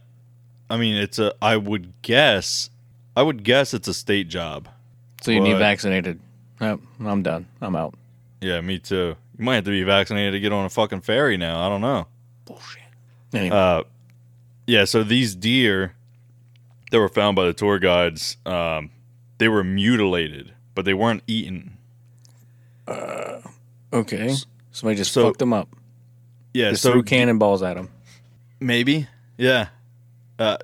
[0.70, 1.34] I mean, it's a.
[1.42, 2.70] I would guess.
[3.16, 4.68] I would guess it's a state job.
[5.22, 6.20] So you need vaccinated.
[6.60, 7.46] Nope, I'm done.
[7.62, 7.94] I'm out.
[8.40, 9.16] Yeah, me too.
[9.38, 11.66] You might have to be vaccinated to get on a fucking ferry now.
[11.66, 12.08] I don't know.
[12.46, 12.82] Bullshit.
[13.34, 13.84] Anyway, Uh,
[14.68, 14.86] yeah.
[14.86, 15.94] So these deer
[16.92, 18.90] that were found by the tour guides, um,
[19.38, 21.78] they were mutilated, but they weren't eaten.
[23.94, 24.36] okay.
[24.72, 25.70] Somebody just so- fucked them up.
[26.54, 26.72] Yeah.
[26.72, 27.90] Just so threw cannonballs at them.
[28.62, 29.08] Maybe.
[29.38, 29.68] Yeah.
[30.40, 30.58] Uh,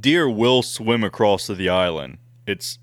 [0.00, 2.18] deer will swim across to the island.
[2.46, 2.78] It's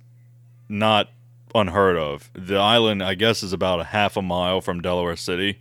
[0.69, 1.09] not
[1.53, 2.31] unheard of.
[2.33, 5.59] The island, I guess, is about a half a mile from Delaware City,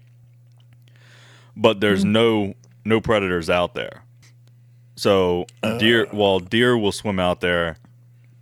[1.57, 4.03] but there's no no predators out there.
[4.96, 5.46] So
[5.78, 7.76] deer, while deer will swim out there,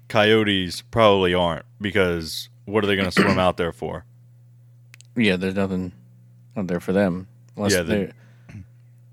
[0.09, 4.05] coyotes probably aren't because what are they going to swim out there for?
[5.17, 5.93] Yeah, there's nothing
[6.57, 7.27] out there for them.
[7.57, 8.13] Unless Yeah, the- they're-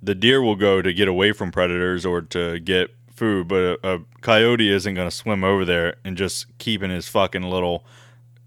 [0.07, 3.95] the deer will go to get away from predators or to get food, but a,
[3.95, 7.85] a coyote isn't going to swim over there and just keeping his fucking little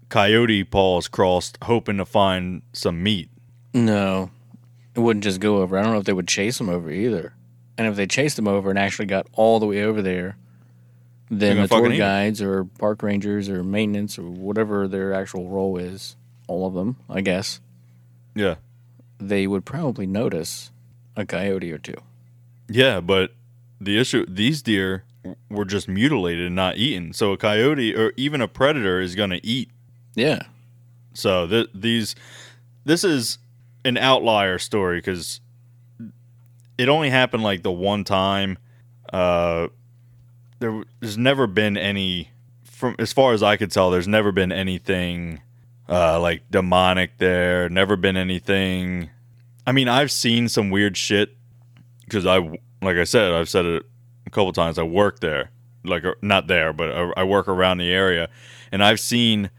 [0.09, 3.29] coyote paws crossed, hoping to find some meat.
[3.75, 4.31] no,
[4.95, 5.77] it wouldn't just go over.
[5.77, 7.33] I don't know if they would chase them over either.
[7.77, 10.35] And if they chased them over and actually got all the way over there,
[11.29, 11.99] then the tour fucking eat 'em.
[11.99, 16.15] guides or park rangers or maintenance or whatever their actual role is,
[16.47, 17.61] all of them, I guess,
[18.35, 18.55] Yeah,
[19.19, 20.70] they would probably notice
[21.15, 21.95] a coyote or two.
[22.69, 23.33] yeah, but
[23.79, 25.03] the issue these deer
[25.49, 27.13] were just mutilated and not eaten.
[27.13, 29.69] So a coyote or even a predator is going to eat.
[30.15, 30.41] Yeah.
[31.13, 32.15] So th- these,
[32.85, 33.37] this is
[33.83, 35.41] an outlier story because
[36.77, 38.57] it only happened like the one time.
[39.11, 39.67] Uh,
[40.59, 42.29] there, there's never been any,
[42.63, 45.41] from as far as I could tell, there's never been anything
[45.89, 47.67] uh, like demonic there.
[47.69, 49.09] Never been anything.
[49.67, 51.35] I mean, I've seen some weird shit
[52.05, 52.37] because I,
[52.81, 53.83] like I said, I've said it
[54.25, 54.77] a couple times.
[54.79, 55.51] I work there,
[55.83, 58.29] like uh, not there, but I, I work around the area,
[58.71, 59.49] and I've seen.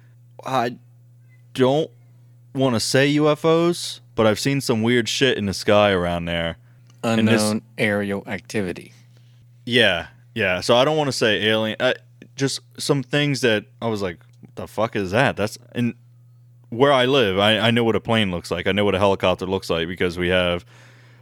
[0.44, 0.76] I
[1.54, 1.90] don't
[2.54, 6.56] want to say UFOs, but I've seen some weird shit in the sky around there.
[7.04, 8.92] And this- Unknown aerial activity.
[9.64, 10.60] Yeah, yeah.
[10.60, 11.76] So I don't want to say alien.
[11.78, 11.94] Uh,
[12.36, 15.94] just some things that I was like, "What the fuck is that?" That's and
[16.72, 18.66] where I live, I, I know what a plane looks like.
[18.66, 20.64] I know what a helicopter looks like because we have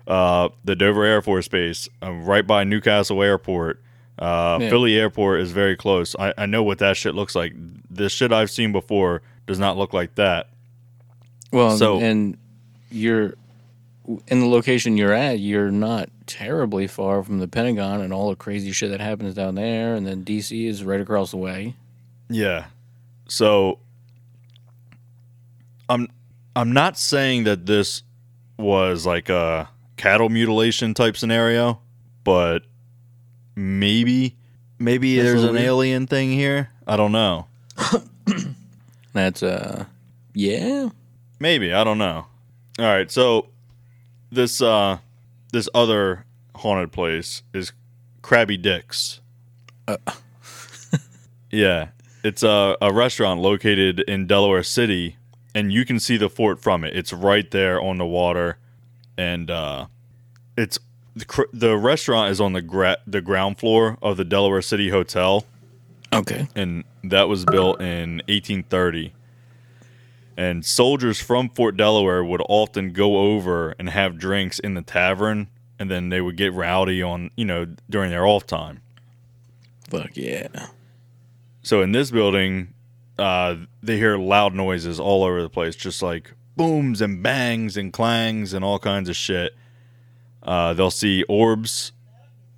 [0.07, 3.83] uh, the Dover Air Force Base uh, right by New Castle Airport.
[4.19, 4.69] Uh, Yeah.
[4.71, 6.15] Philly Airport is very close.
[6.19, 7.53] I, I know what that shit looks like.
[7.91, 10.49] The shit I've seen before does not look like that.
[11.53, 12.37] Well, So- and
[12.91, 13.35] you're
[14.29, 15.41] in the location you're at.
[15.41, 19.57] You're not terribly far from the Pentagon and all the crazy shit that happens down
[19.57, 19.95] there.
[19.97, 21.75] And then DC is right across the way.
[22.29, 22.67] Yeah.
[23.29, 23.80] So
[25.91, 26.09] I'm
[26.55, 28.03] I'm not saying that this
[28.57, 31.81] was like a cattle mutilation type scenario,
[32.25, 32.61] but
[33.57, 34.37] maybe
[34.79, 35.65] maybe That's there's an weird.
[35.65, 36.71] alien thing here.
[36.87, 37.47] I don't know.
[39.13, 39.87] That's uh,
[40.33, 40.91] yeah.
[41.41, 42.27] Maybe, I don't know.
[42.79, 43.49] All right, so
[44.31, 44.99] this uh
[45.53, 46.25] this other
[46.55, 47.73] haunted place is
[48.23, 49.21] Crabby Dick's.
[51.51, 51.89] yeah,
[52.23, 55.17] it's a, a restaurant located in Delaware City,
[55.55, 56.97] and you can see the fort from it.
[56.97, 58.59] It's right there on the water,
[59.17, 59.87] and uh,
[60.57, 60.79] it's
[61.15, 65.45] the, the restaurant is on the gra- the ground floor of the Delaware City Hotel
[66.13, 66.49] Okay.
[66.57, 69.13] and that was built in 1830.
[70.37, 75.49] And soldiers from Fort Delaware would often go over and have drinks in the tavern,
[75.79, 78.81] and then they would get rowdy on, you know, during their off time.
[79.89, 80.69] Fuck yeah.
[81.63, 82.73] So in this building,
[83.21, 87.93] uh, they hear loud noises all over the place, just like booms and bangs and
[87.93, 89.55] clangs and all kinds of shit.
[90.43, 91.93] Uh, they'll see orbs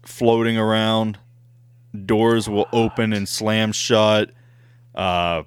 [0.03, 1.19] floating around.
[2.07, 4.31] Doors will open and slam shut.
[4.95, 5.43] Uh,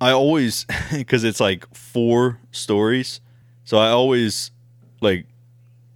[0.00, 3.20] I always, because it's like four stories,
[3.64, 4.50] so I always
[5.00, 5.26] like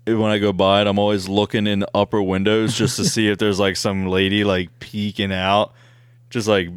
[0.07, 3.29] when I go by it, I'm always looking in the upper windows just to see
[3.29, 5.73] if there's like some lady like peeking out,
[6.29, 6.69] just like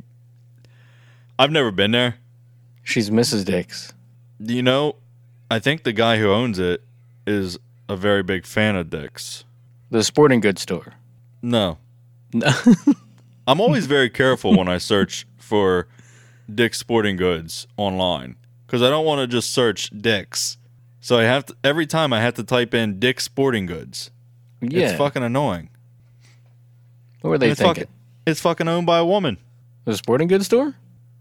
[1.39, 2.15] I've never been there.
[2.83, 3.45] She's Mrs.
[3.45, 3.93] Dix.
[4.39, 4.95] You know,
[5.51, 6.83] I think the guy who owns it
[7.25, 7.57] is
[7.89, 9.45] a very big fan of dicks.
[9.91, 10.93] The sporting goods store.
[11.41, 11.77] No,
[12.33, 12.49] No.
[13.47, 15.88] I'm always very careful when I search for
[16.53, 18.35] Dick's Sporting Goods online
[18.65, 20.57] because I don't want to just search Dick's.
[20.99, 24.11] So I have to every time I have to type in Dick's Sporting Goods.
[24.59, 24.89] yeah.
[24.89, 25.69] It's fucking annoying.
[27.21, 27.83] what were they it's thinking?
[27.85, 27.93] fucking
[28.25, 29.38] it's fucking owned by a woman.
[29.85, 30.75] The sporting goods store?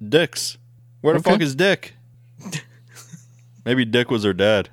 [0.06, 0.58] Dick's.
[1.00, 1.30] Where the Okay.
[1.32, 1.94] fuck is Dick?
[3.64, 4.70] Maybe Dick was her dad.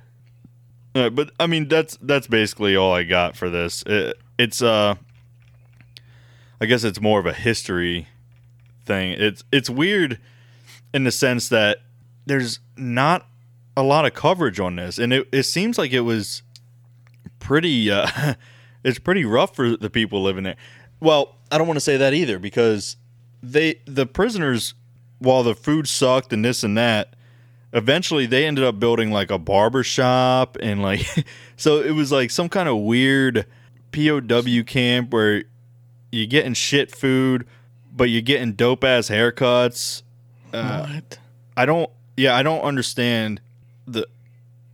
[0.94, 3.82] Uh, but I mean, that's that's basically all I got for this.
[3.86, 4.94] It, it's uh,
[6.60, 8.08] I guess it's more of a history
[8.84, 9.12] thing.
[9.12, 10.20] It's it's weird
[10.92, 11.78] in the sense that
[12.26, 13.26] there's not
[13.76, 16.42] a lot of coverage on this, and it, it seems like it was
[17.40, 17.90] pretty.
[17.90, 18.34] Uh,
[18.84, 20.56] it's pretty rough for the people living there.
[21.00, 22.96] Well, I don't want to say that either because
[23.42, 24.74] they the prisoners,
[25.24, 27.14] while the food sucked and this and that,
[27.72, 31.06] eventually they ended up building like a barber shop and like
[31.56, 33.46] so it was like some kind of weird
[33.92, 35.44] POW camp where
[36.12, 37.46] you're getting shit food,
[37.94, 40.02] but you're getting dope ass haircuts.
[40.52, 41.18] Uh, what?
[41.56, 41.90] I don't.
[42.16, 43.40] Yeah, I don't understand
[43.86, 44.06] the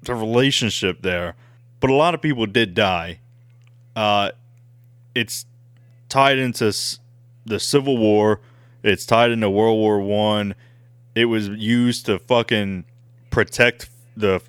[0.03, 1.35] the relationship there.
[1.81, 3.21] But a lot of people did die.
[3.97, 4.33] Uh,
[5.15, 5.47] it's
[6.11, 6.99] tied into s-
[7.47, 8.41] the Civil War.
[8.83, 10.55] It's tied into World War One.
[11.15, 12.85] It was used to fucking
[13.31, 14.41] protect the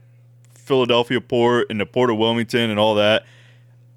[0.54, 3.26] Philadelphia port and the port of Wilmington and all that.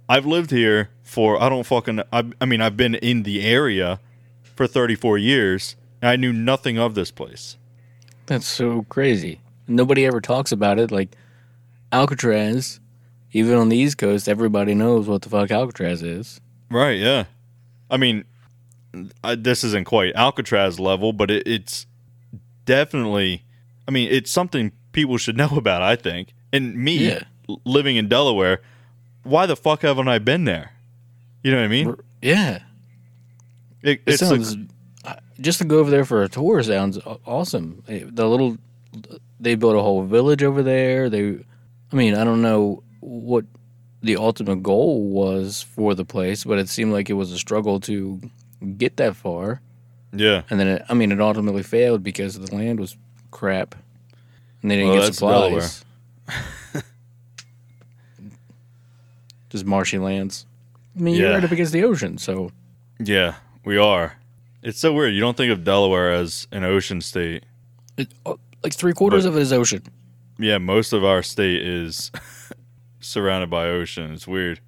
[0.08, 4.00] I've lived here for I don't fucking I, I mean I've been in the area
[4.42, 7.56] for 34 years and I knew nothing of this place.
[8.26, 9.40] That's so crazy.
[9.68, 10.90] Nobody ever talks about it.
[10.90, 11.16] Like
[11.92, 12.80] Alcatraz,
[13.32, 16.40] even on the East Coast, everybody knows what the fuck Alcatraz is.
[16.70, 17.24] Right, yeah.
[17.90, 18.24] I mean,
[19.22, 21.86] I, this isn't quite Alcatraz level, but it, it's
[22.64, 23.44] definitely,
[23.86, 26.34] I mean, it's something people should know about, I think.
[26.52, 27.24] And me, Yeah.
[27.64, 28.60] living in Delaware,
[29.22, 30.72] why the fuck haven't I been there?
[31.42, 31.96] You know what I mean?
[32.22, 32.60] Yeah.
[33.82, 34.56] It, It it's sounds
[35.04, 37.82] uh, just to go over there for a tour sounds awesome.
[37.86, 38.56] The little
[39.40, 41.10] they built a whole village over there.
[41.10, 41.44] They,
[41.92, 43.44] I mean, I don't know what
[44.02, 47.80] the ultimate goal was for the place, but it seemed like it was a struggle
[47.80, 48.20] to
[48.76, 49.60] get that far.
[50.12, 50.42] Yeah.
[50.50, 52.96] And then, it, I mean, it ultimately failed because the land was
[53.30, 53.74] crap,
[54.62, 55.84] and they didn't Well, get supplies.
[59.50, 60.46] Just marshy lands.
[60.96, 62.50] I mean, you're right up against the ocean, so
[62.98, 63.34] Yeah,
[63.64, 64.16] we are.
[64.62, 65.14] It's so weird.
[65.14, 67.44] You don't think of Delaware as an ocean state.
[67.96, 69.82] it, uh, like three quarters But- of it is ocean.
[70.38, 72.10] Yeah, most of our state is
[73.00, 74.12] surrounded by ocean.
[74.12, 74.58] It's weird.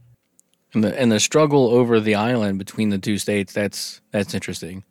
[0.76, 4.84] And the and the struggle over the island between the two states that's that's interesting.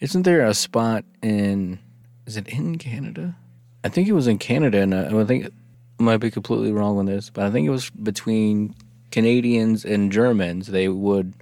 [0.00, 1.78] Isn't there a spot in
[2.26, 3.36] is it in Canada?
[3.84, 6.98] I think it was in Canada and I, I think I might be completely wrong
[6.98, 8.74] on this, but I think it was between
[9.12, 10.66] Canadians and Germans.
[10.66, 11.32] They would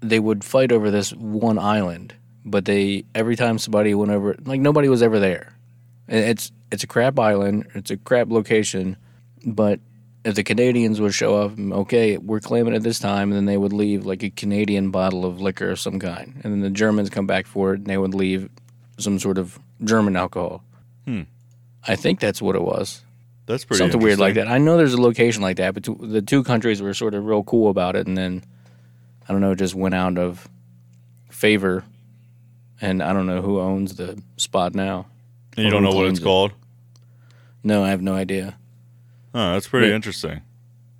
[0.00, 2.12] they would fight over this one island,
[2.44, 5.56] but they every time somebody went over like nobody was ever there.
[6.08, 8.96] And It's it's a crap island, it's a crap location,
[9.44, 9.78] but
[10.34, 13.72] the Canadians would show up, okay, we're claiming it this time, and then they would
[13.72, 17.26] leave like a Canadian bottle of liquor of some kind, and then the Germans come
[17.26, 18.48] back for it, and they would leave
[18.98, 20.64] some sort of German alcohol.
[21.04, 21.22] Hmm.
[21.86, 23.02] I think that's what it was.
[23.46, 24.48] That's pretty Something weird like that.
[24.48, 27.24] I know there's a location like that, but t- the two countries were sort of
[27.24, 28.42] real cool about it, and then
[29.28, 30.48] I don't know, it just went out of
[31.30, 31.84] favor,
[32.80, 35.06] and I don't know who owns the spot now.
[35.56, 36.24] And you don't know what it's it.
[36.24, 36.52] called?
[37.62, 38.56] No, I have no idea.
[39.38, 40.40] Oh, that's pretty interesting.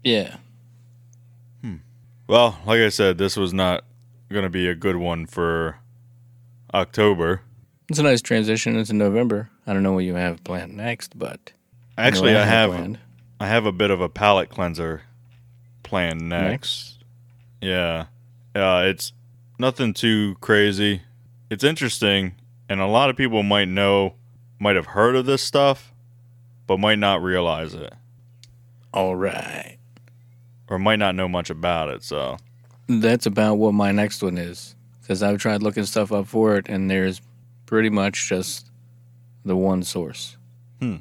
[0.05, 0.37] Yeah,
[2.29, 3.85] Well, like I said, this was not
[4.31, 5.79] going to be a good one for
[6.75, 7.41] October.
[7.89, 9.49] it's a nice transition into November.
[9.67, 11.53] I don't know what you have planned next, but
[11.97, 12.99] Actually, what I have planned.
[13.41, 15.03] I have a bit of a palate cleanser
[15.83, 16.99] planned next.
[16.99, 17.05] next.
[17.63, 18.07] Yeah.
[18.55, 19.13] Uh, it's
[19.59, 21.03] nothing too crazy.
[21.49, 22.35] It's interesting,
[22.69, 24.15] and a lot of people might know,
[24.59, 25.95] might have heard of this stuff,
[26.67, 27.95] but might not realize it,
[28.97, 29.77] All right.
[30.69, 32.03] or might not know much about it.
[32.03, 32.39] So,
[32.89, 34.75] That's about what my next one is.
[35.03, 37.21] Because I've tried looking stuff up for it, and there's
[37.67, 38.71] pretty much just
[39.45, 40.37] the one source.
[40.81, 40.97] Hmm.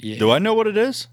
[0.00, 0.18] Yeah.
[0.18, 1.06] do I know what it is?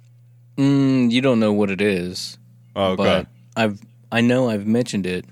[0.58, 2.38] Mm, you don't know what it is,
[2.76, 3.04] Oh, okay.
[3.04, 3.80] but I've
[4.12, 5.26] I know I've mentioned it,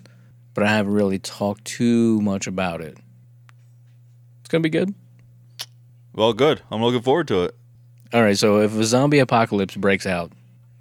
[0.53, 2.97] but I haven't really talked too much about it.
[4.39, 4.93] It's gonna be good.
[6.13, 6.61] well, good.
[6.71, 7.55] I'm looking forward to it.
[8.13, 8.37] All right.
[8.37, 10.31] So if a zombie apocalypse breaks out,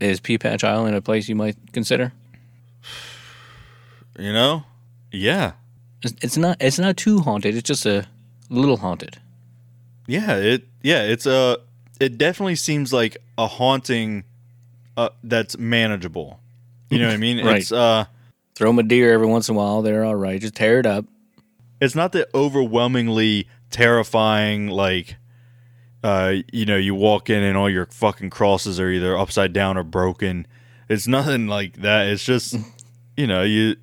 [0.00, 2.12] is Pea Patch Island a place you might consider?
[4.18, 4.64] You know?
[5.12, 5.52] Yeah.
[6.02, 6.56] It's, it's not.
[6.60, 7.54] It's not too haunted.
[7.54, 8.06] It's just a
[8.48, 9.18] little haunted.
[10.06, 11.58] Yeah, it yeah, it's a
[12.00, 14.24] it definitely seems like a haunting
[14.96, 16.40] uh, that's manageable.
[16.88, 17.38] You know what I mean?
[17.46, 17.60] Right.
[17.60, 18.06] It's uh
[18.54, 19.82] Throw them a deer every once in a while.
[19.82, 20.40] They're all right.
[20.40, 21.04] Just tear it up.
[21.80, 25.16] it's not the overwhelmingly terrifying like
[26.02, 29.76] uh you know you walk in and all your fucking crosses are either upside down
[29.76, 30.46] or broken
[30.88, 32.56] it's nothing like that it's just
[33.16, 33.76] you know you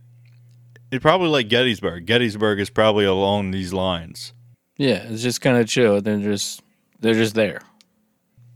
[0.91, 4.34] it probably like gettysburg gettysburg is probably along these lines
[4.78, 6.01] Yeah, it's just kind of chill.
[6.01, 6.61] They're just
[6.99, 7.61] they're just there.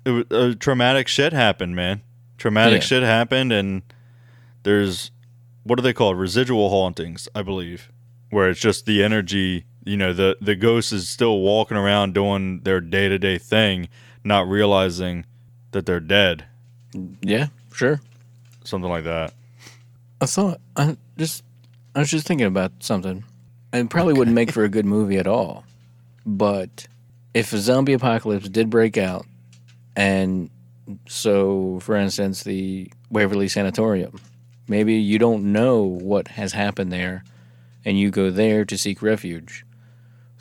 [0.06, 2.02] it, was- uh, traumatic shit happened man
[2.38, 2.86] traumatic Yeah.
[2.88, 3.84] shit happened and
[4.64, 5.12] there's
[5.64, 7.92] what are they called residual hauntings i believe
[8.32, 12.60] where it's just the energy you know the the ghost is still walking around doing
[12.62, 13.88] their day-to-day thing
[14.24, 15.26] not realizing
[15.72, 16.46] that they're dead
[17.22, 18.02] Yeah, sure.
[18.64, 19.34] something like that
[20.22, 21.44] I thought I just
[21.96, 23.24] I was just thinking about something.
[23.74, 25.64] It probably wouldn't make for a good movie at all.
[26.26, 26.88] But
[27.34, 29.26] if a zombie apocalypse did break out,
[29.96, 30.50] and
[31.08, 34.20] so for instance the Waverly Sanatorium,
[34.68, 37.24] maybe you don't know what has happened there,
[37.84, 39.66] and you go there to seek refuge.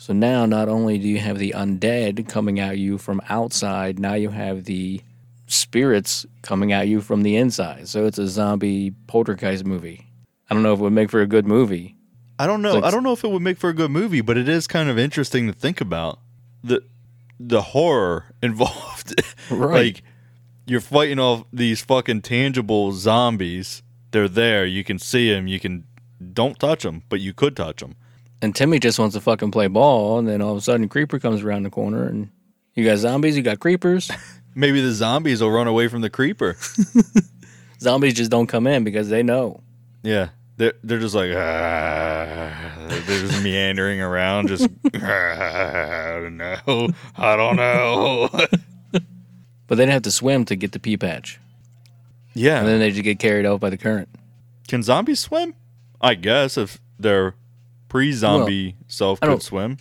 [0.01, 4.15] So now not only do you have the undead coming at you from outside, now
[4.15, 4.99] you have the
[5.45, 7.87] spirits coming at you from the inside.
[7.87, 10.07] So it's a zombie poltergeist movie.
[10.49, 11.95] I don't know if it would make for a good movie.
[12.39, 14.21] i don't know Like- i don't know if it would make for a good movie
[14.21, 16.17] but it is kind of interesting to think about
[16.63, 16.81] the
[17.39, 19.13] the horror involved
[19.51, 19.85] Right.
[19.85, 20.03] like
[20.65, 25.83] you're fighting off these fucking tangible zombies they're there you can see them you can
[26.33, 27.93] don't touch them but you could touch them
[28.41, 31.19] And Timmy just wants to fucking play ball, and then all of a sudden, Creeper
[31.19, 32.29] comes around the corner, and
[32.73, 34.09] you got zombies, you got creepers.
[34.55, 36.57] maybe the zombies will run away from the creeper
[37.79, 39.61] zombies just don't come in because they know.
[40.03, 47.35] Yeah, they're they're just like ah, they're just meandering around, just I don't know, I
[47.35, 48.29] don't know.
[49.67, 51.39] But they'd have to swim to get the pea patch,
[52.33, 54.09] Yeah, and then they just get carried off by the current.
[54.67, 55.53] can zombies swim?
[56.01, 57.35] I guess if their
[57.91, 59.77] pre-zombie self I could swim.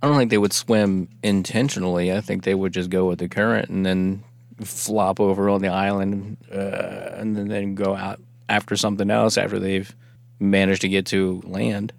[0.00, 2.12] I I don't think they would swim intentionally.
[2.12, 4.22] I think they would just go with the current and then
[4.62, 9.58] flop over on the island uh, and then, then go out after something else after
[9.58, 9.92] they've
[10.38, 11.92] managed to get to land.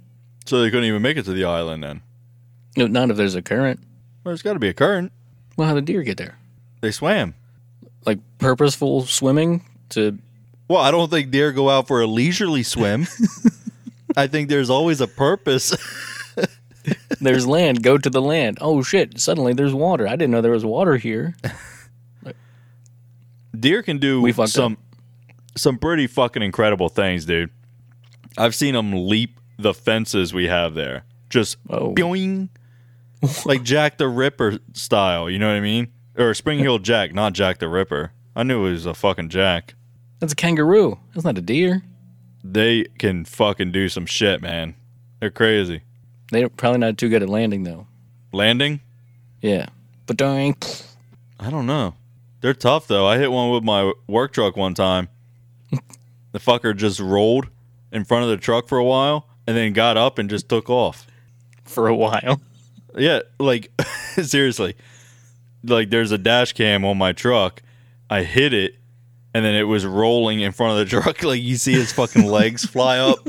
[0.46, 2.02] So they couldn't even make it to the island then.
[2.78, 3.82] No, not if there's a current.
[4.24, 5.12] Well, there's got to be a current.
[5.58, 6.38] Well, how did deer get there?
[6.80, 7.34] They swam.
[8.06, 10.18] Like purposeful swimming to
[10.70, 13.08] Well, I don't think deer go out for a leisurely swim.
[14.18, 15.76] I think there's always a purpose.
[17.22, 18.58] there's land, go to the land.
[18.60, 20.08] Oh shit, suddenly there's water.
[20.08, 21.36] I didn't know there was water here.
[23.58, 24.78] Deer can do We fucked some
[25.56, 27.50] some pretty fucking incredible things, dude.
[28.38, 31.04] I've seen them leap the fences we have there.
[31.30, 31.94] Just Oh.
[31.96, 32.50] boing.
[33.46, 35.88] like Jack the Ripper style, you know what I mean?
[36.18, 38.12] Or Spring Heeled Jack, not Jack the Ripper.
[38.36, 39.74] I knew it was a fucking Jack.
[40.20, 41.00] That's a kangaroo.
[41.14, 41.82] That's not a deer.
[42.54, 44.76] They can fucking do some shit, man.
[45.20, 45.82] They're crazy.
[46.32, 47.88] They're probably not too good at landing though.
[48.32, 48.82] Landing?
[49.42, 49.68] Yeah.
[50.06, 50.56] But doing
[51.40, 51.96] I don't know.
[52.42, 53.06] They're tough though.
[53.06, 55.10] I hit one with my work truck one time.
[56.32, 57.48] the fucker just rolled
[57.92, 60.70] in front of the truck for a while and then got up and just took
[60.70, 61.06] off.
[61.66, 62.42] for a while.
[62.96, 63.72] Yeah, like
[64.24, 64.76] seriously.
[65.64, 67.62] Like there's a dash cam on my truck.
[68.10, 68.76] I hit it
[69.38, 72.26] and then it was rolling in front of the truck like you see his fucking
[72.26, 73.20] legs fly up.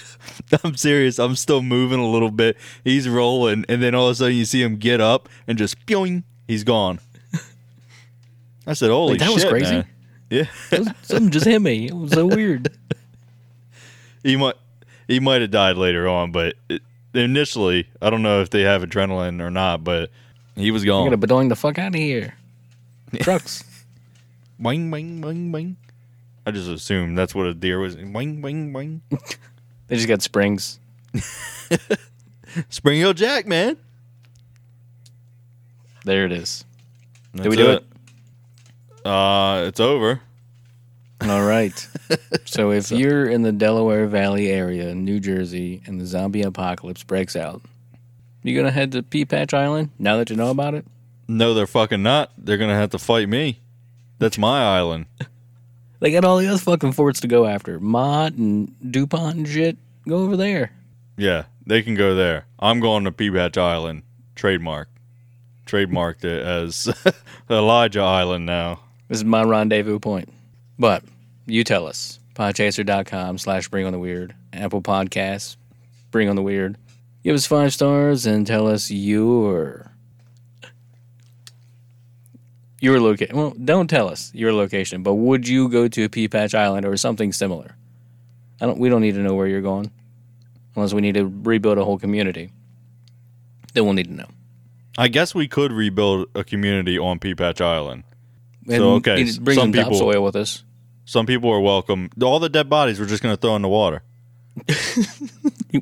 [0.64, 1.18] I'm serious.
[1.18, 2.56] I'm still moving a little bit.
[2.84, 5.84] He's rolling and then all of a sudden you see him get up and just
[5.86, 7.00] boing, he's gone.
[8.66, 9.70] I said, "Holy Like, that shit, was crazy?
[9.72, 9.86] man."
[10.30, 10.44] Yeah.
[11.02, 11.86] Something just hit me.
[11.86, 12.68] It was so weird.
[14.22, 14.54] he might
[15.08, 16.82] he might have died later on, but it,
[17.14, 20.10] initially, I don't know if they have adrenaline or not, but
[20.54, 21.04] he was I'm gone.
[21.10, 22.34] gonna bedoing the fuck out of here.
[23.20, 23.64] Trucks.
[24.60, 25.76] Boing, boing, boing, boing.
[26.44, 27.96] I just assumed that's what a deer was.
[27.96, 29.00] Boing, boing, boing.
[29.88, 30.78] They just got springs.
[32.68, 33.78] Spring Heeled Jack, man.
[36.04, 36.66] There it is.
[37.32, 37.86] That's we do it?
[39.04, 40.20] Uh, it's over.
[41.22, 41.88] All right.
[42.44, 47.02] so if you're in the Delaware Valley area in New Jersey and the zombie apocalypse
[47.02, 47.62] breaks out,
[48.42, 50.86] you gonna head to Pea Patch Island now that you know about it?
[51.26, 52.30] No, they're fucking not.
[52.38, 53.58] They're gonna have to fight me.
[54.18, 55.06] That's my island.
[56.00, 57.80] They got all the other fucking forts to go after.
[57.80, 59.76] Mott and DuPont and shit.
[60.06, 60.70] Go over there.
[61.16, 62.46] Yeah, they can go there.
[62.60, 64.02] I'm going to Pea Patch Island.
[64.36, 64.88] Trademark.
[65.66, 66.88] Trademarked it as
[67.50, 68.78] Elijah Island now.
[69.08, 70.32] This is my rendezvous point.
[70.78, 71.02] But
[71.46, 72.20] you tell us.
[72.36, 74.36] Podchaser.com slash bring on the weird.
[74.52, 75.56] Apple Podcasts.
[76.12, 76.76] Bring on the weird.
[77.24, 79.90] Give us five stars and tell us your
[82.80, 83.36] your location.
[83.36, 86.86] Well, don't tell us your location, but would you go to a Pea Patch Island
[86.86, 87.76] or something similar?
[88.60, 88.78] I don't.
[88.78, 89.90] We don't need to know where you're going,
[90.76, 92.50] unless we need to rebuild a whole community.
[93.74, 94.26] Then we'll need to know.
[94.96, 98.02] I guess we could rebuild a community on Pea Patch Island.
[98.66, 100.64] And So, okay, bring some some people- topsoil with us.
[101.04, 102.10] Some people are welcome.
[102.22, 104.02] All the dead bodies we're just going to throw in the water.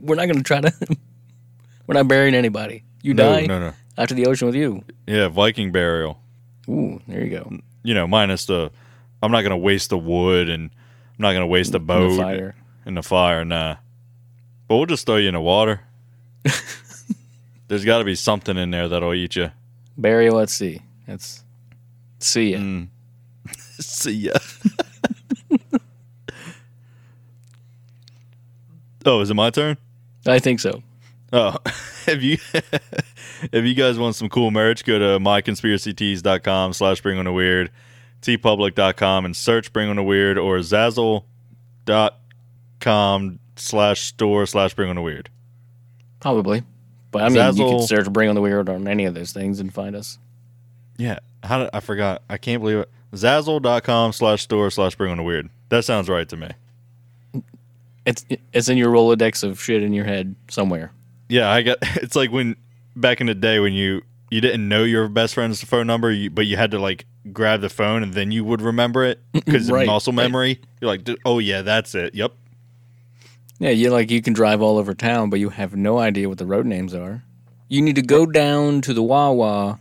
[0.00, 0.72] We're not going to try to.
[1.86, 2.84] We're not burying anybody.
[3.02, 3.72] You No, die no, no.
[3.98, 4.84] out to the ocean with you.
[5.06, 6.20] Yeah, Viking burial.
[6.68, 7.58] Ooh, there you go.
[7.82, 8.70] You know, minus the.
[9.22, 10.70] I'm not going to waste the wood and
[11.18, 12.54] I'm not going to waste the boat the fire.
[12.84, 13.44] in the fire.
[13.44, 13.76] Nah.
[14.68, 15.80] But we'll just throw you in the water.
[17.68, 19.50] There's got to be something in there that'll eat you.
[19.96, 20.82] Burial at sea.
[21.06, 21.42] That's
[22.18, 22.58] see ya.
[22.58, 22.88] Mm.
[23.78, 24.32] See ya.
[29.04, 29.76] oh, is it my turn?
[30.26, 30.82] I think so.
[31.32, 31.56] Oh,
[32.06, 32.38] if you
[33.52, 37.70] if you guys want some cool merch, go to myconspiracytees.com slash bring on the weird,
[38.22, 41.22] teepublic.com and search bring on the weird or zazzle.com
[43.56, 45.30] slash store slash bring on the weird.
[46.20, 46.62] Probably.
[47.10, 49.32] But I mean, you Zazzle- can search Bring on the Weird on any of those
[49.32, 50.18] things and find us.
[50.98, 51.18] Yeah.
[51.42, 52.22] How did I forgot?
[52.28, 52.90] I can't believe it.
[53.12, 55.48] Zazzle.com slash store slash bring on the weird.
[55.68, 56.50] That sounds right to me.
[58.04, 60.92] It's it's in your Rolodex of shit in your head somewhere.
[61.28, 61.78] Yeah, I got.
[61.96, 62.56] It's like when
[62.94, 66.30] back in the day when you you didn't know your best friend's phone number, you,
[66.30, 69.70] but you had to like grab the phone and then you would remember it because
[69.70, 70.22] Right, muscle right.
[70.24, 70.60] memory.
[70.80, 72.14] You're like, oh yeah, that's it.
[72.14, 72.32] Yep.
[73.58, 76.38] Yeah, you like you can drive all over town, but you have no idea what
[76.38, 77.22] the road names are.
[77.68, 79.78] You need to go down to the Wawa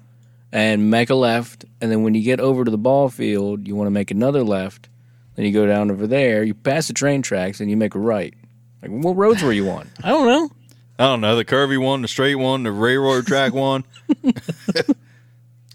[0.51, 3.75] and make a left, and then when you get over to the ball field, you
[3.75, 4.87] want to make another left.
[5.35, 7.99] Then you go down over there, you pass the train tracks, and you make a
[7.99, 8.33] right.
[8.81, 9.89] Like, what roads were you on?
[10.03, 10.49] I don't know.
[10.97, 13.83] I don't know the curvy one, the straight one, the railroad track one.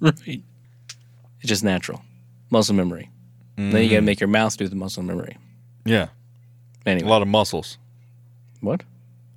[0.01, 0.43] right.
[1.41, 2.03] It's just natural
[2.51, 3.11] muscle memory.
[3.57, 3.71] Mm-hmm.
[3.71, 4.07] Then you got to mm-hmm.
[4.07, 5.37] make your mouth do the muscle memory.
[5.85, 6.09] Yeah.
[6.87, 7.79] Anyway, a lot of muscles.
[8.61, 8.83] What?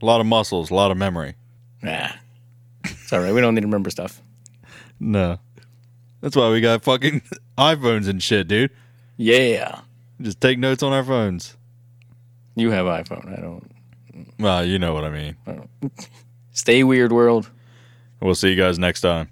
[0.02, 1.36] A lot of muscles, a lot of memory.
[1.82, 2.10] Nah,
[2.84, 3.34] it's all right.
[3.34, 4.22] We don't need to remember stuff.
[5.00, 5.40] No,
[6.22, 7.22] that's why we got fucking
[7.58, 8.72] iPhones and shit, dude.
[9.18, 9.82] Yeah.
[10.22, 11.58] Just take notes on our phones.
[12.56, 13.38] You have iPhone.
[13.38, 13.70] I don't.
[14.40, 15.36] Well, you know what I mean.
[16.52, 17.50] Stay weird, world.
[18.22, 19.30] We'll see you guys next time.